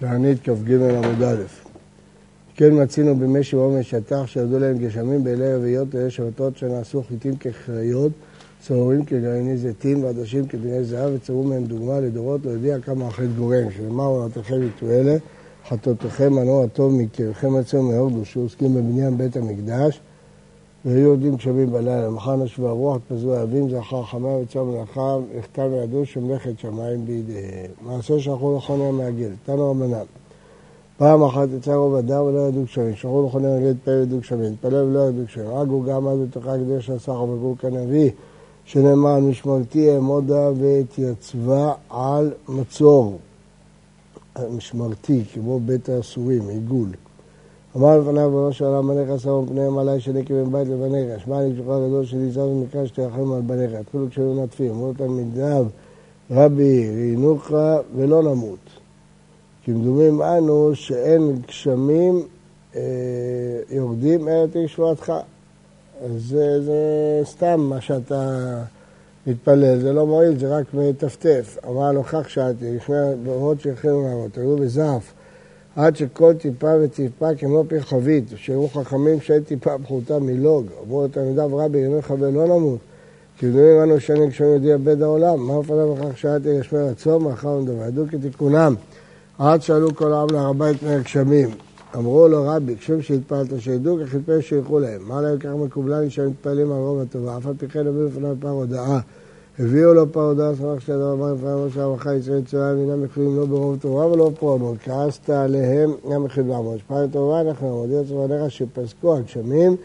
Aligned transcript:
תענית 0.00 0.38
כ"ג 0.42 0.72
עמוד 0.72 1.22
א'. 1.22 1.42
כן 2.54 2.82
מצינו 2.82 3.16
בימי 3.16 3.42
שבעון 3.44 3.80
ושטח 3.80 4.26
שירדו 4.26 4.58
להם 4.58 4.78
גשמים 4.78 5.24
באלי 5.24 5.54
רביעיות 5.54 5.94
ואלי 5.94 6.10
שבתות 6.10 6.56
שנעשו 6.56 7.02
חיטים 7.08 7.36
כחריות, 7.36 8.12
צהורים 8.60 9.04
כגרעיני 9.04 9.56
זיתים 9.56 10.04
ועדשים 10.04 10.46
כדיני 10.46 10.84
זהב 10.84 11.10
וצרו 11.14 11.44
מהם 11.44 11.64
דוגמה 11.64 12.00
לדורות 12.00 12.40
לא 12.44 12.50
יודע 12.50 12.78
כמה 12.78 13.08
אחרי 13.08 13.26
גורם 13.38 13.70
שנאמר 13.76 14.04
עונתכם 14.04 14.62
יתרו 14.62 14.90
אלה 14.90 15.16
חטאותיכם 15.68 16.32
מנוע 16.32 16.64
הטוב 16.64 16.92
מקרבכם 16.92 17.56
עצמם 17.56 17.88
מהורדו 17.88 18.24
שעוסקים 18.24 18.74
בבניין 18.74 19.18
בית 19.18 19.36
המקדש 19.36 20.00
והיו 20.84 20.98
יורדים 20.98 21.36
גשמים 21.36 21.72
בלילה, 21.72 22.10
מחר 22.10 22.36
נשבו 22.36 22.68
הרוח, 22.68 22.98
תפזו 23.08 23.34
האבים, 23.34 23.70
זכר 23.70 24.02
חמה 24.02 24.28
וצום 24.28 24.70
מלאכה, 24.70 25.16
וכתב 25.38 25.68
וידעו 25.72 26.06
שמלאכת 26.06 26.58
שמיים 26.58 27.06
בידיהם. 27.06 27.70
מעשה 27.82 28.20
שלחו 28.20 28.56
לכוני 28.56 28.88
המעגל, 28.88 29.30
תנו 29.44 29.70
רבנן. 29.70 30.04
פעם 30.96 31.22
אחת 31.22 31.48
יצא 31.56 31.74
רוב 31.74 31.94
אדם 31.94 32.22
ולא 32.22 32.48
ידעו 32.48 32.62
גשמים, 32.62 32.94
שלחו 32.94 33.26
לכוני 33.26 33.46
המעגל 33.46 33.74
פה 33.84 33.90
ידעו 33.90 34.18
גשמים, 34.18 34.52
התפלל 34.52 34.74
ולא 34.74 35.08
ידעו 35.08 35.24
גשמים. 35.24 35.46
רגו 35.46 35.82
גם 35.82 36.08
אז 36.08 36.18
בתוכה 36.18 36.54
כדי 36.58 36.82
שעשה 36.82 37.12
חבקו 37.12 37.54
כנביא, 37.58 38.10
שנאמר 38.64 39.18
משמרתי 39.18 39.94
אעמודה 39.94 40.50
והתייצבה 40.58 41.72
על 41.90 42.32
מצור. 42.48 43.18
משמרתי, 44.56 45.24
כמו 45.34 45.60
בית 45.60 45.88
האסורים, 45.88 46.48
עיגול. 46.48 46.88
אמר 47.76 47.98
לפניו 47.98 48.30
בראש 48.30 48.62
העולם 48.62 48.88
בניך 48.88 49.20
שמו 49.20 49.44
פניהם 49.48 49.78
עלי 49.78 50.00
שנקי 50.00 50.32
בן 50.32 50.52
בית 50.52 50.68
לבניך, 50.68 51.20
שמע 51.24 51.40
לי 51.40 51.56
שולחן 51.56 51.86
גדול 51.86 52.04
שלי 52.04 52.30
זז 52.30 52.38
ומקרא 52.38 52.86
שתרחם 52.86 53.32
על 53.32 53.40
בניך, 53.40 53.70
התחילו 53.80 54.06
כשהיו 54.10 54.44
נטפים, 54.44 54.70
אמרו 54.70 54.92
תלמידיו 54.92 55.66
רבי 56.30 56.90
ראינוך 56.90 57.50
ולא 57.96 58.22
נמות. 58.22 58.58
כי 59.64 59.70
מדומים 59.70 60.22
אנו 60.22 60.70
שאין 60.74 61.36
גשמים 61.48 62.22
אה, 62.76 62.80
יורדים 63.70 64.28
אלא 64.28 64.46
תהי 64.46 64.68
שבועתך. 64.68 65.12
אז 66.04 66.22
זה, 66.28 66.62
זה 66.62 66.80
סתם 67.24 67.60
מה 67.60 67.80
שאתה 67.80 68.62
מתפלל, 69.26 69.78
זה 69.78 69.92
לא 69.92 70.06
מועיל, 70.06 70.38
זה 70.38 70.56
רק 70.56 70.74
מטפטף. 70.74 71.58
אמר 71.68 71.92
לו 71.92 72.04
כך 72.04 72.30
שאלתי, 72.30 72.76
לפני 72.76 72.96
ברות 73.24 73.60
שהחלו 73.60 74.02
לעמוד, 74.02 74.30
תראו 74.30 74.56
בזעף. 74.56 75.12
עד 75.76 75.96
שכל 75.96 76.34
טיפה 76.34 76.70
וטיפה 76.82 77.34
כמו 77.38 77.64
פי 77.68 77.80
חבית, 77.80 78.24
שהיו 78.36 78.68
חכמים 78.68 79.20
שאין 79.20 79.42
טיפה 79.42 79.70
פחותה 79.82 80.18
מלוג. 80.18 80.66
אמרו 80.86 81.04
לתלמידיו 81.04 81.56
רבי, 81.56 81.78
ימי 81.78 82.02
חבר 82.02 82.30
לא 82.30 82.46
נמות. 82.46 82.78
כי 83.38 83.46
ידועים 83.46 83.80
לנו 83.80 84.00
שאני 84.00 84.30
כשאני 84.30 84.48
יודיע 84.48 84.76
בית 84.76 85.00
העולם, 85.00 85.46
מה 85.46 85.54
אופניו 85.54 85.94
בכך 85.94 86.18
שאלתי 86.18 86.58
לשמר 86.58 86.88
הצום, 86.88 87.24
מאחר 87.24 87.48
ונדבר. 87.48 87.88
ידעו 87.88 88.04
כתיקונם, 88.10 88.74
עד 89.38 89.62
שעלו 89.62 89.94
כל 89.94 90.12
העם 90.12 90.28
להר 90.32 90.48
הבית 90.48 90.82
מהגשמים. 90.82 91.48
אמרו 91.96 92.28
לו 92.28 92.44
רבי, 92.46 92.76
כשם 92.76 93.02
שהתפלת 93.02 93.48
שידעו, 93.58 93.98
כך 94.06 94.14
יתפלל 94.14 94.40
שילכו 94.40 94.78
להם. 94.78 95.00
מה 95.08 95.20
להם 95.20 95.38
כך 95.38 95.48
מקובלני 95.48 96.10
שהם 96.10 96.28
מתפללים 96.28 96.72
על 96.72 96.78
רוב 96.78 97.00
הטובה, 97.00 97.36
אף 97.36 97.46
על 97.46 97.54
פי 97.58 97.68
כן 97.68 97.86
הביאו 97.86 98.06
לפניו 98.06 98.36
פעם 98.40 98.50
הודעה. 98.54 99.00
הביאו 99.62 99.94
לו 99.94 100.12
פרודה, 100.12 100.56
שמח 100.56 100.80
שאדם 100.80 101.02
אמר 101.02 101.32
לפניו 101.32 101.66
משה 101.66 101.84
המלכה 101.84 102.14
ישראל 102.14 102.42
צוין, 102.44 102.78
אינם 102.78 103.04
יכולים 103.04 103.36
לא 103.36 103.46
ברוב 103.46 103.76
תורה 103.80 104.06
ולא 104.06 104.30
פרונות, 104.38 104.76
כעסת 104.84 105.30
עליהם, 105.30 105.90
אינם 106.04 106.26
יכולים 106.26 106.50
לעמוד. 106.50 106.78
שפעם 106.78 107.10
טובה 107.10 107.40
אנחנו 107.40 107.66
נעמוד, 107.66 107.90
יצא 107.90 108.14
בניך 108.14 108.50
שפסקו 108.50 109.16
הגשמים, 109.16 109.76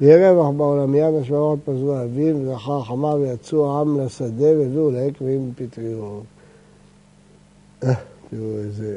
ויהיה 0.00 0.32
רווח 0.32 0.50
בעולם 0.56 0.92
מיד 0.92 1.14
השמרות 1.20 1.58
פזו 1.64 1.96
האביב, 1.96 2.36
ואחר 2.48 2.82
חמה 2.82 3.14
ויצאו 3.14 3.72
העם 3.72 4.00
לשדה 4.00 4.58
והביאו 4.58 4.90
לעקבים 4.90 5.52
פטריות. 5.56 6.22
תראו 8.30 8.58
איזה 8.58 8.96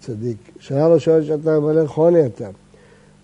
צדיק. 0.00 0.36
שאלה 0.58 0.88
לו 0.88 1.00
שואל 1.00 1.24
שאתה 1.24 1.60
מלא 1.60 1.86
חוני 1.86 2.26
אתה. 2.26 2.48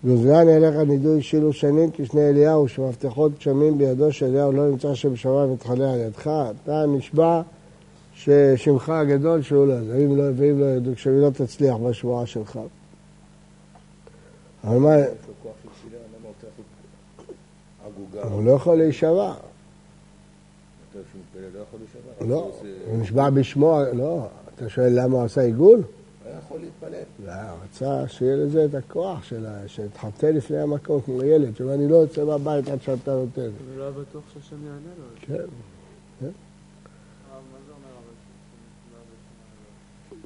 גוזרן 0.05 0.49
ילך 0.49 0.75
נידוי 0.75 1.21
שילו 1.21 1.53
שנים 1.53 1.89
כשני 1.93 2.29
אליהו, 2.29 2.67
שמפתחות 2.67 3.31
גשמים 3.39 3.77
בידו 3.77 4.13
של 4.13 4.25
אליהו 4.25 4.51
לא 4.51 4.69
נמצא 4.69 4.95
שם 4.95 5.15
שמיים 5.15 5.53
מתחלה 5.53 5.93
על 5.93 5.99
ידך, 5.99 6.31
אתה 6.63 6.85
נשבע 6.85 7.41
ששמך 8.13 8.89
הגדול 8.89 9.41
שהוא 9.41 9.67
לא 9.67 9.73
ואם 9.73 10.17
לא, 10.17 10.23
ואם 10.35 10.59
לא 10.59 10.65
ידעו 10.65 10.93
גשמים 10.93 11.21
לא 11.21 11.29
תצליח 11.29 11.75
בשבועה 11.77 12.25
שלך. 12.25 12.59
אבל 14.63 14.77
מה... 14.77 14.95
הוא 18.23 18.43
לא 18.43 18.51
יכול 18.51 18.77
להישבע. 18.77 19.33
לא, 22.21 22.51
הוא 22.87 23.01
נשבע 23.01 23.29
בשמו, 23.29 23.79
לא. 23.93 24.27
אתה 24.55 24.69
שואל 24.69 25.01
למה 25.01 25.17
הוא 25.17 25.23
עשה 25.23 25.41
עיגול? 25.41 25.81
היה 26.25 26.37
יכול 26.37 26.59
להתפלל. 26.59 27.03
לא, 27.25 27.31
הוא 27.31 27.59
רצה 27.63 28.07
שיהיה 28.07 28.35
לזה 28.35 28.65
את 28.65 28.75
הכוח 28.75 29.23
שלה, 29.23 29.67
שתחטא 29.67 30.25
לפני 30.25 30.57
המקום 30.57 31.01
כמו 31.01 31.23
ילד, 31.23 31.55
שאומר, 31.55 31.73
אני 31.73 31.87
לא 31.87 31.95
יוצא 31.95 32.25
מהבית 32.25 32.67
עד 32.67 32.81
שאתה 32.81 33.15
נותן. 33.15 33.41
אני 33.41 33.77
לא 33.77 33.89
בטוח 33.91 34.23
שהשם 34.33 34.55
יענה 34.65 34.79
לו. 34.99 35.05
כן, 35.21 35.47
כן. 36.19 36.29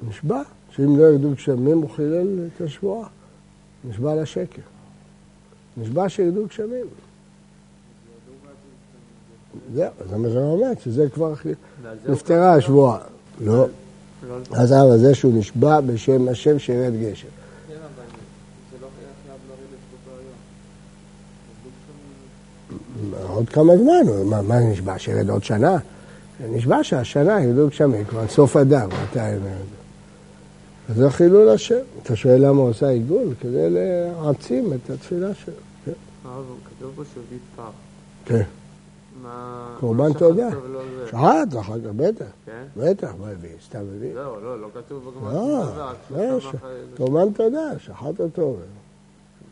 נשבע, 0.08 0.42
שאם 0.70 0.98
לא 0.98 1.04
ירדו 1.04 1.30
גשמים 1.30 1.78
הוא 1.78 1.90
חילל 1.90 2.46
את 2.56 2.60
השבועה. 2.60 3.08
נשבע 3.84 4.22
לשקר. 4.22 4.62
נשבע 5.76 6.08
שירדו 6.08 6.46
גשמים. 6.46 6.86
זהו, 9.74 9.90
זה 10.08 10.16
מה 10.16 10.28
שאני 10.28 10.42
אומר, 10.42 10.70
שזה 10.84 11.08
כבר 11.10 11.34
נפתרה 12.08 12.54
השבועה. 12.54 12.98
לא. 13.40 13.66
אז 14.52 14.72
אבל 14.72 14.98
זה 14.98 15.14
שהוא 15.14 15.32
נשבע 15.34 15.80
בשם 15.80 16.28
השם 16.28 16.58
שירד 16.58 16.92
היום. 16.94 17.14
עוד 23.28 23.48
כמה 23.48 23.76
זמן, 23.76 24.24
מה, 24.24 24.42
מה 24.42 24.60
נשבע, 24.60 24.98
שירד 24.98 25.30
עוד 25.30 25.44
שנה? 25.44 25.76
נשבע 26.50 26.78
שהשנה 26.82 27.44
ירדו 27.44 27.68
גשמים, 27.68 28.04
כבר 28.04 28.28
סוף 28.28 28.56
אדר, 28.56 28.86
מתי 28.86 29.20
הם 29.20 29.32
ירדו. 29.32 29.80
אז 30.88 30.96
זה 30.96 31.10
חילול 31.10 31.48
השם. 31.48 31.74
אתה 32.02 32.16
שואל 32.16 32.46
למה 32.46 32.60
הוא 32.60 32.68
עושה 32.68 32.88
עיגול? 32.88 33.34
כדי 33.40 33.70
להעצים 33.70 34.72
את 34.72 34.90
התפילה 34.90 35.34
שלו. 35.34 35.54
כן. 35.84 35.92
הרב, 36.24 36.44
כתוב 36.64 36.92
פה 36.96 37.02
שהוא 37.12 37.22
הביא 37.26 37.38
פר. 37.56 37.70
כן. 38.24 38.42
מה... 39.22 39.76
קורבן 39.80 40.12
תודה. 40.12 40.50
זה. 40.50 41.08
שחט 41.08 41.58
אחר 41.60 41.80
כך, 41.80 41.90
בטח. 41.96 42.24
כן? 42.46 42.64
בטח, 42.76 43.12
מה 43.20 43.28
הביא? 43.28 43.50
סתם 43.66 43.78
הביא? 43.96 44.14
לא, 44.14 44.42
לא, 44.42 44.60
לא 44.60 44.68
כתוב 44.74 45.10
בגמרא 45.10 45.32
לא. 45.32 45.64
לא, 46.10 46.18
אה, 46.18 46.38
קורבן 46.96 47.32
תודה, 47.32 47.78
שחט 47.78 48.20
אותו. 48.20 48.56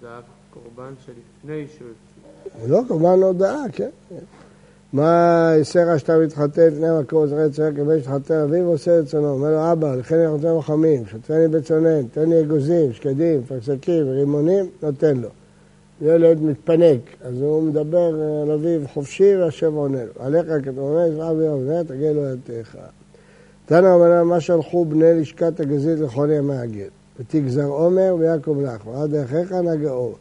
זה 0.01 0.07
היה 0.07 0.21
קורבן 0.51 0.95
שלפני 1.07 1.67
שהוא... 1.79 2.69
לא, 2.69 2.81
קורבן 2.89 3.23
הודאה, 3.23 3.63
כן. 3.73 3.89
מה 4.93 5.53
יסרה 5.61 5.99
שאתה 5.99 6.19
מתחתן 6.19 6.67
לפני 6.67 6.89
המקום, 6.89 7.27
זכר 7.27 7.47
יצחק 7.47 7.71
כבן 7.77 8.01
שתחתן 8.01 8.35
אביו 8.35 8.67
ועושה 8.67 9.01
רצונו. 9.01 9.31
אומר 9.31 9.51
לו, 9.51 9.73
אבא, 9.73 9.95
לכן 9.95 10.19
אני 10.19 10.27
רוצה 10.27 10.49
לוחמים, 10.49 11.07
שתפני 11.07 11.49
בצונן, 11.49 12.07
תן 12.07 12.29
לי 12.29 12.41
אגוזים, 12.41 12.93
שקדים, 12.93 13.43
פרסקים, 13.43 14.11
רימונים, 14.11 14.71
נותן 14.83 15.17
לו. 15.17 15.29
ילד 16.01 16.43
מתפנק, 16.43 17.01
אז 17.25 17.43
הוא 17.43 17.63
מדבר 17.63 18.15
על 18.43 18.51
אביו 18.51 18.81
חופשי 18.89 19.37
והשם 19.37 19.75
עונה 19.75 20.05
לו. 20.05 20.13
עליך 20.19 20.47
ישמע 20.49 21.33
ביום 21.35 21.65
זה, 21.65 21.83
תגיע 21.87 22.13
לו 22.13 22.23
ידך. 22.27 22.77
תנא 23.67 23.87
רבנן, 23.87 24.23
מה 24.23 24.41
שלחו 24.41 24.85
בני 24.85 25.21
לשכת 25.21 25.61
הגזית 25.61 25.99
לכל 25.99 26.29
ימי 26.33 26.57
הגט. 26.57 26.91
ותגזר 27.21 27.65
עומר 27.65 28.17
ויעקב 28.19 28.57
לך, 28.63 28.87
ועד 28.87 29.11
דרכיך 29.11 29.53
נגעו. 29.53 30.13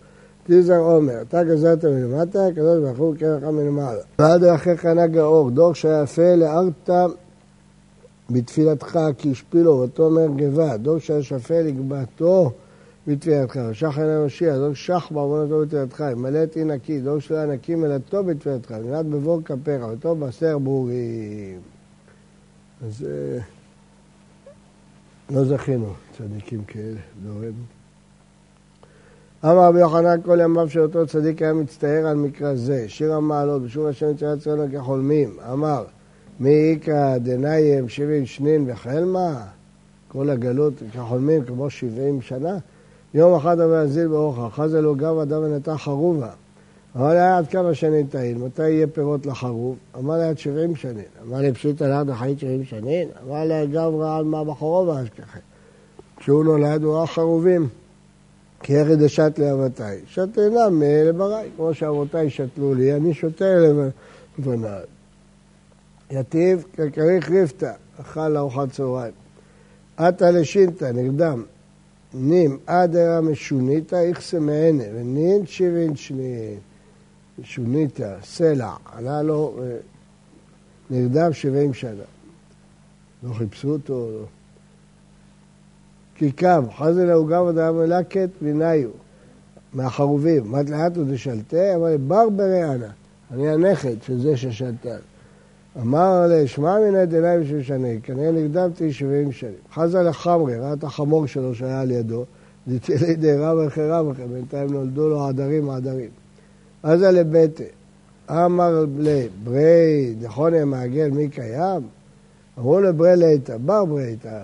תגזר 0.43 0.77
עומר, 0.77 1.21
אתה 1.21 1.43
גזרת 1.43 1.85
מלמטה, 1.85 2.47
הקדוש 2.47 2.79
ברוך 2.83 2.97
הוא 2.97 3.15
קרח 3.15 3.43
מלמעלה. 3.43 4.01
ועד 4.19 4.41
דרכיך 4.41 4.85
נגע 4.85 5.23
אור, 5.23 5.49
דור 5.49 5.73
שהיה 5.73 6.03
יפה 6.03 6.35
לארת 6.35 6.89
בתפילתך 8.29 8.99
כי 9.17 9.31
השפילו 9.31 9.79
ותאמר 9.79 10.27
גבה, 10.35 10.77
דור 10.77 10.99
שהיה 10.99 11.23
שפל 11.23 11.61
לגבהתו 11.61 12.51
בתפילתך, 13.07 13.59
ושח 13.69 13.99
אינו 13.99 14.25
משיח, 14.25 14.55
דור 14.55 14.73
שח 14.73 15.11
בעוונותו 15.11 15.61
בתפילתך, 15.61 16.03
ימלא 16.11 16.45
תהי 16.45 16.63
נקי, 16.63 16.99
דור 16.99 17.19
שלא 17.19 17.45
נקי 17.45 17.75
מלאתו 17.75 18.23
בתפילתך, 18.23 18.71
מלאת 18.71 19.05
בבור 19.05 19.41
כפיך, 19.45 19.81
וטוב 19.93 20.19
בעשר 20.19 20.57
ברורים. 20.57 21.59
אז 22.85 23.05
אה, 23.09 23.39
לא 25.29 25.45
זכינו 25.45 25.93
צדיקים 26.17 26.63
כאלה, 26.63 26.99
דורנו. 27.23 27.51
אמר 29.43 29.67
רבי 29.67 29.79
יוחנן 29.79 30.21
כל 30.21 30.39
ימיו 30.43 30.69
של 30.69 30.79
אותו 30.79 31.07
צדיק 31.07 31.41
היה 31.41 31.53
מצטער 31.53 32.07
על 32.07 32.17
מקרא 32.17 32.55
זה, 32.55 32.85
שיר 32.87 33.13
המעלות, 33.13 33.61
בשוב 33.61 33.85
השם 33.85 34.11
יציאת 34.11 34.37
ישראל 34.37 34.71
כחולמים, 34.71 35.37
אמר 35.51 35.85
מי 36.39 36.73
איכא 36.73 37.17
דניים 37.17 37.89
שבעים 37.89 38.25
שנין 38.25 38.65
וחלמה, 38.67 39.45
כל 40.07 40.29
הגלות 40.29 40.73
כחולמים 40.93 41.45
כמו 41.45 41.69
שבעים 41.69 42.21
שנה, 42.21 42.57
יום 43.13 43.35
אחד 43.35 43.59
אבל 43.59 43.75
אזיל 43.75 44.07
באורחה, 44.07 44.49
חזה 44.49 44.81
לו 44.81 44.95
גב 44.95 45.17
אדם 45.17 45.43
ונטע 45.43 45.77
חרובה. 45.77 46.29
אמר 46.97 47.09
לי 47.09 47.19
עד 47.19 47.47
כמה 47.47 47.73
שנים 47.73 48.07
תהיל, 48.07 48.37
מתי 48.37 48.69
יהיה 48.69 48.87
פירות 48.87 49.25
לחרוב? 49.25 49.75
אמר 49.97 50.17
לי 50.17 50.23
עד 50.23 50.37
שבעים 50.37 50.75
שנים. 50.75 51.05
אמר 51.27 51.37
לי 51.37 51.53
פשיטא 51.53 51.83
לארדא 51.83 52.13
חיית 52.13 52.39
שבעים 52.39 52.65
שנים? 52.65 53.07
אמר 53.27 53.43
לי 53.43 53.67
גב 53.67 53.91
רע 53.95 54.17
על 54.17 54.23
מה 54.23 54.43
בחורו 54.43 54.87
ואשכחי. 54.87 55.39
כשהוא 56.17 56.43
נולד 56.43 56.83
הוא 56.83 56.95
ראה 56.95 57.07
חרובים. 57.07 57.67
כי 58.63 58.73
יחד 58.73 58.91
דשת 58.91 59.33
לאבותיי. 59.37 59.99
שתנם 60.07 60.81
לברי, 60.83 61.49
כמו 61.55 61.73
שאבותיי 61.73 62.29
שתלו 62.29 62.73
לי, 62.73 62.95
אני 62.95 63.13
שותה 63.13 63.45
לבניי. 64.39 64.81
יתיב 66.11 66.65
ככריך 66.73 67.29
ריפתא, 67.29 67.71
אכל 68.01 68.37
ארוחת 68.37 68.71
צהריים. 68.71 69.13
עטה 69.97 70.31
לשינתא, 70.31 70.91
נרדם. 70.93 71.43
נים 72.19 72.57
אדרה 72.65 73.21
משוניתא 73.21 73.95
איכסה 73.95 74.39
מענה, 74.39 74.83
ונין 74.95 75.45
שירין 75.45 75.95
שנין. 75.95 76.57
משוניתא, 77.39 78.15
סלע, 78.23 78.73
עלה 78.85 79.21
לו, 79.21 79.59
אה, 79.61 79.77
נרדם 80.89 81.33
שבעים 81.33 81.73
שנה. 81.73 82.03
לא 83.23 83.33
חיפשו 83.33 83.69
אותו, 83.69 84.09
לא. 84.11 84.25
כי 86.15 86.31
קם, 86.31 86.63
חזל 86.77 87.09
העוגה 87.09 87.41
ודעה 87.41 87.71
מלקט 87.71 88.29
וניו, 88.41 88.89
מהחרובים, 89.73 90.51
מת 90.51 90.69
לאט 90.69 90.97
ודשלתה, 90.97 91.75
אבל 91.75 91.97
בר 91.97 92.29
בריאנה, 92.29 92.89
אני 93.31 93.49
הנכד 93.49 94.01
של 94.01 94.19
זה 94.19 94.37
ששלטה. 94.37 94.95
אמר 95.81 96.27
לה, 96.27 96.47
שמע 96.47 96.77
מן 96.79 96.95
עיניי 96.95 97.39
בשביל 97.39 97.63
שני, 97.63 97.99
כנראה 98.03 98.31
נקדמתי 98.31 98.93
שבעים 98.93 99.31
שנים. 99.31 99.53
חזה 99.73 100.03
לחמרי, 100.03 100.55
ראה 100.55 100.73
את 100.73 100.83
החמור 100.83 101.27
שלו 101.27 101.55
שהיה 101.55 101.81
על 101.81 101.91
ידו, 101.91 102.25
דתילי 102.67 103.15
דהרה 103.15 103.67
וחרה 103.67 104.07
וכם, 104.07 104.27
בינתיים 104.33 104.69
נולדו 104.69 105.09
לו 105.09 105.27
עדרים 105.27 105.69
עדרים. 105.69 106.09
עזה 106.83 107.11
לביתה, 107.11 107.63
אמר 108.31 108.85
לברי, 108.97 110.15
נכון 110.21 110.53
הם 110.53 110.69
מעגל 110.69 111.09
מי 111.09 111.29
קיים? 111.29 111.81
אמרו 112.59 112.79
לברי 112.79 113.17
ליתא, 113.17 113.57
בר 113.57 113.85
בריתא, 113.85 114.39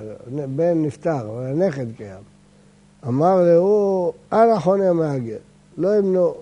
בן 0.56 0.81
נפטר, 0.81 1.29
אבל 1.29 1.45
הנכד 1.45 1.86
קיים. 1.97 2.24
אמר 3.07 3.41
להוא, 3.41 4.13
אנא 4.33 4.59
חוני 4.59 4.88
המעגל, 4.88 5.38
לא 5.77 5.97
ימנו. 5.97 6.33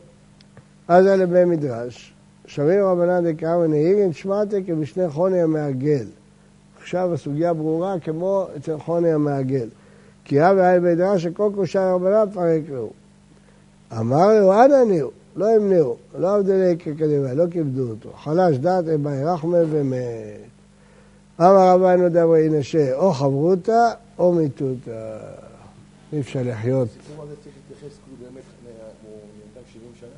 אז 0.88 1.06
היה 1.06 1.16
לבן 1.16 1.50
מדרש, 1.50 2.14
שרים 2.54 2.86
רבנן 2.86 3.32
דקרא 3.32 3.56
ונהיגן 3.58 4.14
שמעתי 4.14 4.64
כמשנה 4.66 5.10
חוני 5.10 5.42
המעגל. 5.42 6.06
עכשיו 6.82 7.14
הסוגיה 7.14 7.54
ברורה 7.54 8.00
כמו 8.00 8.48
אצל 8.58 8.80
חוני 8.80 9.12
המעגל. 9.12 9.68
כי 10.26 10.50
אבי 10.50 10.62
היה 10.62 10.80
בדרש 10.80 11.24
שכל 11.24 11.52
קושר 11.56 11.94
רבנן 11.94 12.32
פרק 12.34 12.62
לו. 12.70 12.90
אמר 14.00 14.40
לו, 14.40 14.54
אנא 14.54 14.84
ניהו, 14.88 15.12
לא 15.36 15.56
ימנעו, 15.56 15.98
לא 16.18 16.36
עבדלי 16.36 16.78
כקדימה, 16.80 17.34
לא 17.34 17.44
כיבדו 17.52 17.90
אותו. 17.90 18.10
חלש 18.14 18.58
דעת 18.58 18.88
אבי 18.88 19.24
רחמה 19.24 19.58
ומת. 19.70 20.00
אמר 21.42 21.74
רבנו 21.74 22.10
דברי 22.10 22.50
נשה, 22.50 22.96
או 22.96 23.14
חברותא 23.14 23.92
או 24.20 24.34
מיתותא. 24.34 25.18
אי 26.14 26.20
אפשר 26.20 26.40
לחיות. 26.44 26.88
הסיפור 26.90 27.24
הזה 27.24 27.36
צריך 27.44 27.56
להתייחס 27.70 27.98
כאילו 28.06 28.18
באמת, 28.20 28.44
הוא 29.04 29.18
נרדם 29.38 29.68
70 29.74 29.92
שנה? 30.00 30.10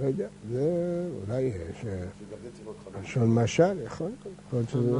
לא 0.00 0.04
יודע, 0.04 0.26
זה 0.50 1.04
אולי 1.28 1.42
יש... 1.42 1.80
חדש. 2.84 3.04
לשון 3.04 3.34
משל, 3.34 3.76
יכול 3.84 4.10
להיות 4.52 4.68
שזה... 4.70 4.96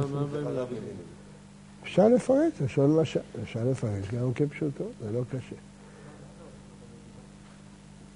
אפשר 1.83 2.07
לפרט, 2.07 2.61
לשון 2.65 2.95
משל, 2.95 3.19
אפשר 3.43 3.59
לפרש 3.71 4.07
גם 4.19 4.33
כפשוטו, 4.33 4.83
זה 5.03 5.11
לא 5.11 5.21
קשה. 5.29 5.55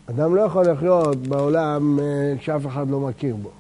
אדם 0.09 0.35
לא 0.35 0.41
יכול 0.41 0.71
לחיות 0.71 1.17
בעולם 1.17 1.99
אה, 1.99 2.33
שאף 2.41 2.65
אחד 2.65 2.89
לא 2.89 2.99
מכיר 2.99 3.35
בו. 3.35 3.51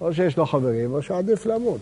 או 0.00 0.14
שיש 0.14 0.36
לו 0.36 0.46
חברים, 0.46 0.92
או 0.94 1.02
שעדיף 1.02 1.46
למות. 1.46 1.80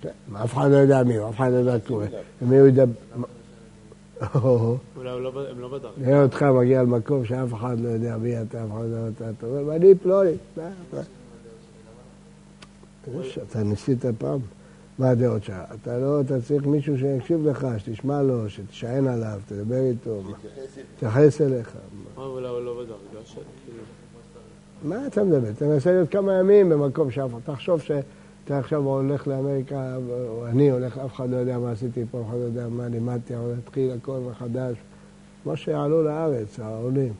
כן, 0.00 0.10
אף 0.44 0.54
אחד 0.54 0.70
לא 0.70 0.76
יודע 0.76 1.02
מי 1.02 1.16
הוא, 1.16 1.30
אף 1.30 1.36
אחד 1.36 1.50
לא 1.50 1.56
יודע 1.56 1.78
כלום. 1.86 2.02
אולי 4.96 5.20
לא 5.20 5.32
הם 5.50 5.60
לא 5.60 5.68
בדרך. 5.68 5.92
נראה 5.96 6.22
אותך 6.22 6.42
מגיע 6.42 6.82
למקום 6.82 7.24
שאף 7.24 7.54
אחד 7.54 7.80
לא 7.80 7.88
יודע 7.88 8.16
מי 8.16 8.42
אתה, 8.42 8.64
אף 8.64 8.70
אחד 8.70 8.84
לא 8.90 8.96
יודע 8.96 9.30
אתה 9.38 9.46
אומר, 9.46 9.66
ואני 9.66 9.94
פלוני. 9.94 10.30
מה, 10.56 10.70
מה? 10.92 11.00
אתה 13.50 13.62
ניסית 13.62 14.04
פעם? 14.18 14.38
מה 14.98 15.10
הדעות 15.10 15.44
שלך? 15.44 15.56
אתה 15.82 15.98
לא, 15.98 16.20
אתה 16.20 16.40
צריך 16.40 16.66
מישהו 16.66 16.98
שיקשיב 16.98 17.46
לך, 17.46 17.66
שתשמע 17.78 18.22
לו, 18.22 18.50
שתשען 18.50 19.06
עליו, 19.06 19.40
תדבר 19.48 19.80
איתו, 19.90 20.20
מה, 20.24 20.36
תתייחס 20.96 21.40
אליך. 21.40 21.72
מה. 22.16 22.24
לא 22.40 22.82
מה 24.82 25.06
אתה 25.06 25.24
מדבר? 25.24 25.52
תנסה 25.58 25.92
להיות 25.92 26.10
כמה 26.10 26.34
ימים 26.34 26.68
במקום 26.68 27.10
שאף 27.10 27.30
אחד, 27.30 27.54
תחשוב 27.54 27.80
שאתה 28.44 28.58
עכשיו 28.58 28.82
הולך 28.82 29.26
לאמריקה, 29.26 29.96
או 30.28 30.46
אני 30.46 30.70
הולך, 30.70 30.98
אף 30.98 31.14
אחד 31.14 31.30
לא 31.30 31.36
יודע 31.36 31.58
מה 31.58 31.70
עשיתי 31.72 32.04
פה, 32.10 32.20
אף 32.20 32.26
אחד 32.28 32.36
לא 32.36 32.44
יודע 32.44 32.68
מה 32.68 32.88
לימדתי, 32.88 33.36
אבל 33.36 33.48
להתחיל 33.48 33.90
הכל 33.90 34.20
מחדש. 34.30 34.76
כמו 35.42 35.56
שעלו 35.56 36.02
לארץ, 36.02 36.60
העולים. 36.60 37.12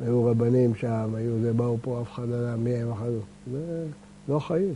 היו 0.00 0.24
רבנים 0.24 0.74
שם, 0.74 1.14
היו 1.14 1.38
זה, 1.40 1.52
באו 1.52 1.78
פה, 1.82 2.02
אף 2.02 2.12
אחד 2.12 2.28
לא 2.28 2.34
יודע 2.34 2.56
מי 2.56 2.74
הם, 2.74 2.90
אף 2.90 2.96
אחד 2.98 3.06
לא. 3.06 3.20
זה 3.52 3.86
לא 4.28 4.38
חיים. 4.38 4.74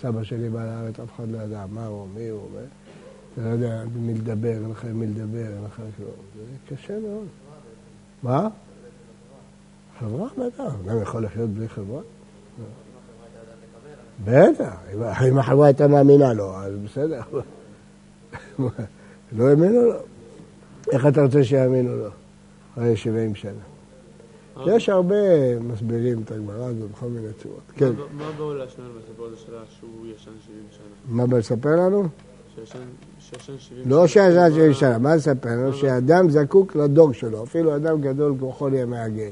סבא 0.00 0.22
שלי 0.24 0.48
בא 0.48 0.64
לארץ, 0.64 1.00
אף 1.00 1.16
אחד 1.16 1.28
לא 1.28 1.38
ידע 1.38 1.64
מה 1.70 1.86
הוא, 1.86 2.08
מי 2.14 2.28
הוא, 2.28 2.48
ו- 2.52 2.64
אתה 3.32 3.44
לא 3.44 3.48
יודע 3.48 3.84
מי 3.96 4.14
לדבר, 4.14 4.48
אין 4.48 4.70
לך 4.70 4.84
מי 4.84 5.06
לדבר, 5.06 5.46
אין 5.46 5.64
לך 5.64 5.82
כלום. 5.96 6.10
זה 6.36 6.74
קשה 6.76 6.98
מאוד. 7.00 7.26
מה? 8.22 8.48
חברה 9.98 10.28
בטח, 10.38 10.74
אדם 10.84 11.02
יכול 11.02 11.24
לחיות 11.24 11.50
בלי 11.50 11.68
חברה? 11.68 12.00
בטח, 14.24 14.74
אם- 15.28 15.38
החברה 15.38 15.66
הייתה 15.66 15.88
מאמינה 15.88 16.32
לו, 16.32 16.54
אז 16.56 16.72
בסדר. 16.84 17.20
לא 19.32 19.48
האמינו 19.48 19.82
לו. 19.82 19.92
איך 20.92 21.06
אתה 21.06 21.22
רוצה 21.22 21.44
שיאמינו 21.44 21.96
לו? 21.96 22.08
אחרי 22.74 22.96
70 22.96 23.34
שנה. 23.34 23.50
אה, 24.56 24.74
יש 24.76 24.88
הרבה 24.88 25.14
מסבירים 25.60 26.22
את 26.24 26.30
הגמרא 26.30 26.64
הזאת 26.64 26.90
בכל 26.90 27.06
מיני 27.06 27.32
צורות. 27.42 27.60
כן, 27.74 27.90
מה- 28.12 28.30
בעולה 28.38 28.68
שלנו 28.68 28.88
בסיפור 29.02 29.26
הזה 29.26 29.36
שלה 29.36 29.58
שהוא 29.78 30.06
ישן 30.06 30.30
70 30.46 30.62
שנה? 30.70 30.86
מה 31.08 31.26
בא 31.26 31.38
לספר 31.38 31.76
לנו? 31.76 32.02
שישן 32.54 32.78
שישן 33.20 33.52
70 33.58 33.88
לא 33.90 34.06
שישן 34.06 34.50
70 34.50 34.68
מה- 34.68 34.74
שנה, 34.74 34.98
מה 34.98 35.16
לספר 35.16 35.48
לנו? 35.48 35.72
שאדם 35.72 36.30
זקוק 36.30 36.76
לדור 36.76 37.12
שלו, 37.12 37.42
אפילו 37.44 37.76
אדם 37.76 38.00
גדול 38.00 38.34
כמו 38.38 38.52
חולי 38.52 38.82
המעגל. 38.82 39.30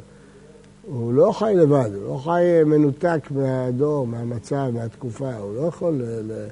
הוא 0.86 1.12
לא 1.12 1.32
חי 1.32 1.54
לבד, 1.56 1.90
הוא 1.94 2.08
לא 2.08 2.18
חי 2.24 2.42
מנותק 2.66 3.28
מהדור, 3.30 4.06
מהמצב, 4.06 4.70
מהתקופה, 4.74 5.36
הוא 5.36 5.54
לא 5.56 5.60
יכול, 5.66 5.94
ל- 6.02 6.46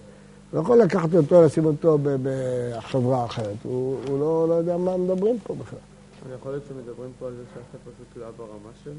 לא 0.52 0.60
יכול 0.60 0.78
לקחת 0.78 1.14
אותו, 1.14 1.42
לשים 1.42 1.64
אותו 1.64 1.98
בחברה 2.02 3.24
אחרת, 3.24 3.56
הוא, 3.62 3.96
הוא 4.08 4.18
לא, 4.20 4.46
לא 4.48 4.54
יודע 4.54 4.76
מה 4.76 4.96
מדברים 4.96 5.36
פה 5.42 5.54
בכלל. 5.54 5.78
יכול 6.38 6.52
להיות 6.52 6.64
שמדברים 6.68 7.10
פה 7.18 7.26
על 7.26 7.32
זה 7.32 7.42
שאתה 7.54 7.90
פשוט 7.90 8.22
לא 8.22 8.26
ברמה 8.36 8.70
שלו? 8.84 8.92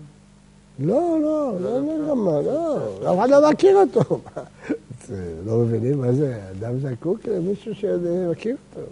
לא, 0.80 1.18
לא, 1.22 1.54
לא, 1.62 1.80
לא, 1.80 2.16
לא, 2.16 2.44
לא, 2.44 3.14
אף 3.14 3.20
אחד 3.20 3.30
לא 3.30 3.52
מכיר 3.52 3.78
אותו. 3.78 4.20
לא 5.46 5.58
מבינים 5.58 6.02
מה 6.02 6.14
זה, 6.14 6.42
אדם 6.52 6.80
זקוק 6.80 7.20
למישהו 7.28 7.76
שמכיר 7.76 8.56
אותו. 8.76 8.88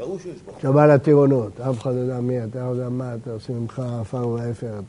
ראו 0.00 0.18
שיש 0.18 0.42
בו. 0.46 0.52
אתה 0.58 0.72
בא 0.72 0.86
לטירונות, 0.86 1.60
אף 1.60 1.82
אחד 1.82 1.94
לא 1.94 2.00
יודע 2.00 2.20
מי 2.20 2.44
אתה, 2.44 2.58
לא 2.58 2.70
יודע 2.70 2.88
מה 2.88 3.14
אתה, 3.14 3.32
עושים 3.32 3.60
ממך 3.60 3.82
עפר 4.00 4.28
ואפר. 4.28 4.80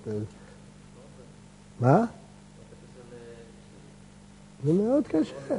מה? 1.80 2.06
זה 4.65 4.74
מאוד 4.74 5.03
קשה. 5.08 5.56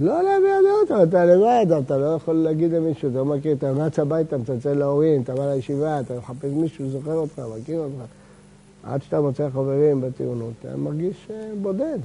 לא 0.00 0.22
להביע 0.22 0.54
דעות, 0.62 0.90
אבל 0.90 1.08
אתה 1.08 1.24
לבד, 1.24 1.66
אתה 1.84 1.98
לא 1.98 2.06
יכול 2.06 2.34
להגיד 2.34 2.72
למישהו, 2.72 3.08
אתה 3.08 3.18
לא 3.18 3.24
מכיר, 3.24 3.52
אתה 3.52 3.70
רץ 3.70 3.98
הביתה, 3.98 4.38
מצלצל 4.38 4.74
להורים, 4.74 5.22
אתה 5.22 5.34
בא 5.34 5.54
לישיבה, 5.54 6.00
אתה 6.00 6.18
מחפש 6.18 6.50
מישהו, 6.52 6.90
זוכר 6.90 7.14
אותך, 7.14 7.42
מכיר 7.60 7.80
אותך. 7.80 8.10
עד 8.82 9.02
שאתה 9.02 9.20
מוצא 9.20 9.48
חברים 9.50 10.00
בטירונות, 10.00 10.52
אתה 10.60 10.76
מרגיש 10.76 11.28
אה, 11.30 11.50
בודד. 11.62 11.98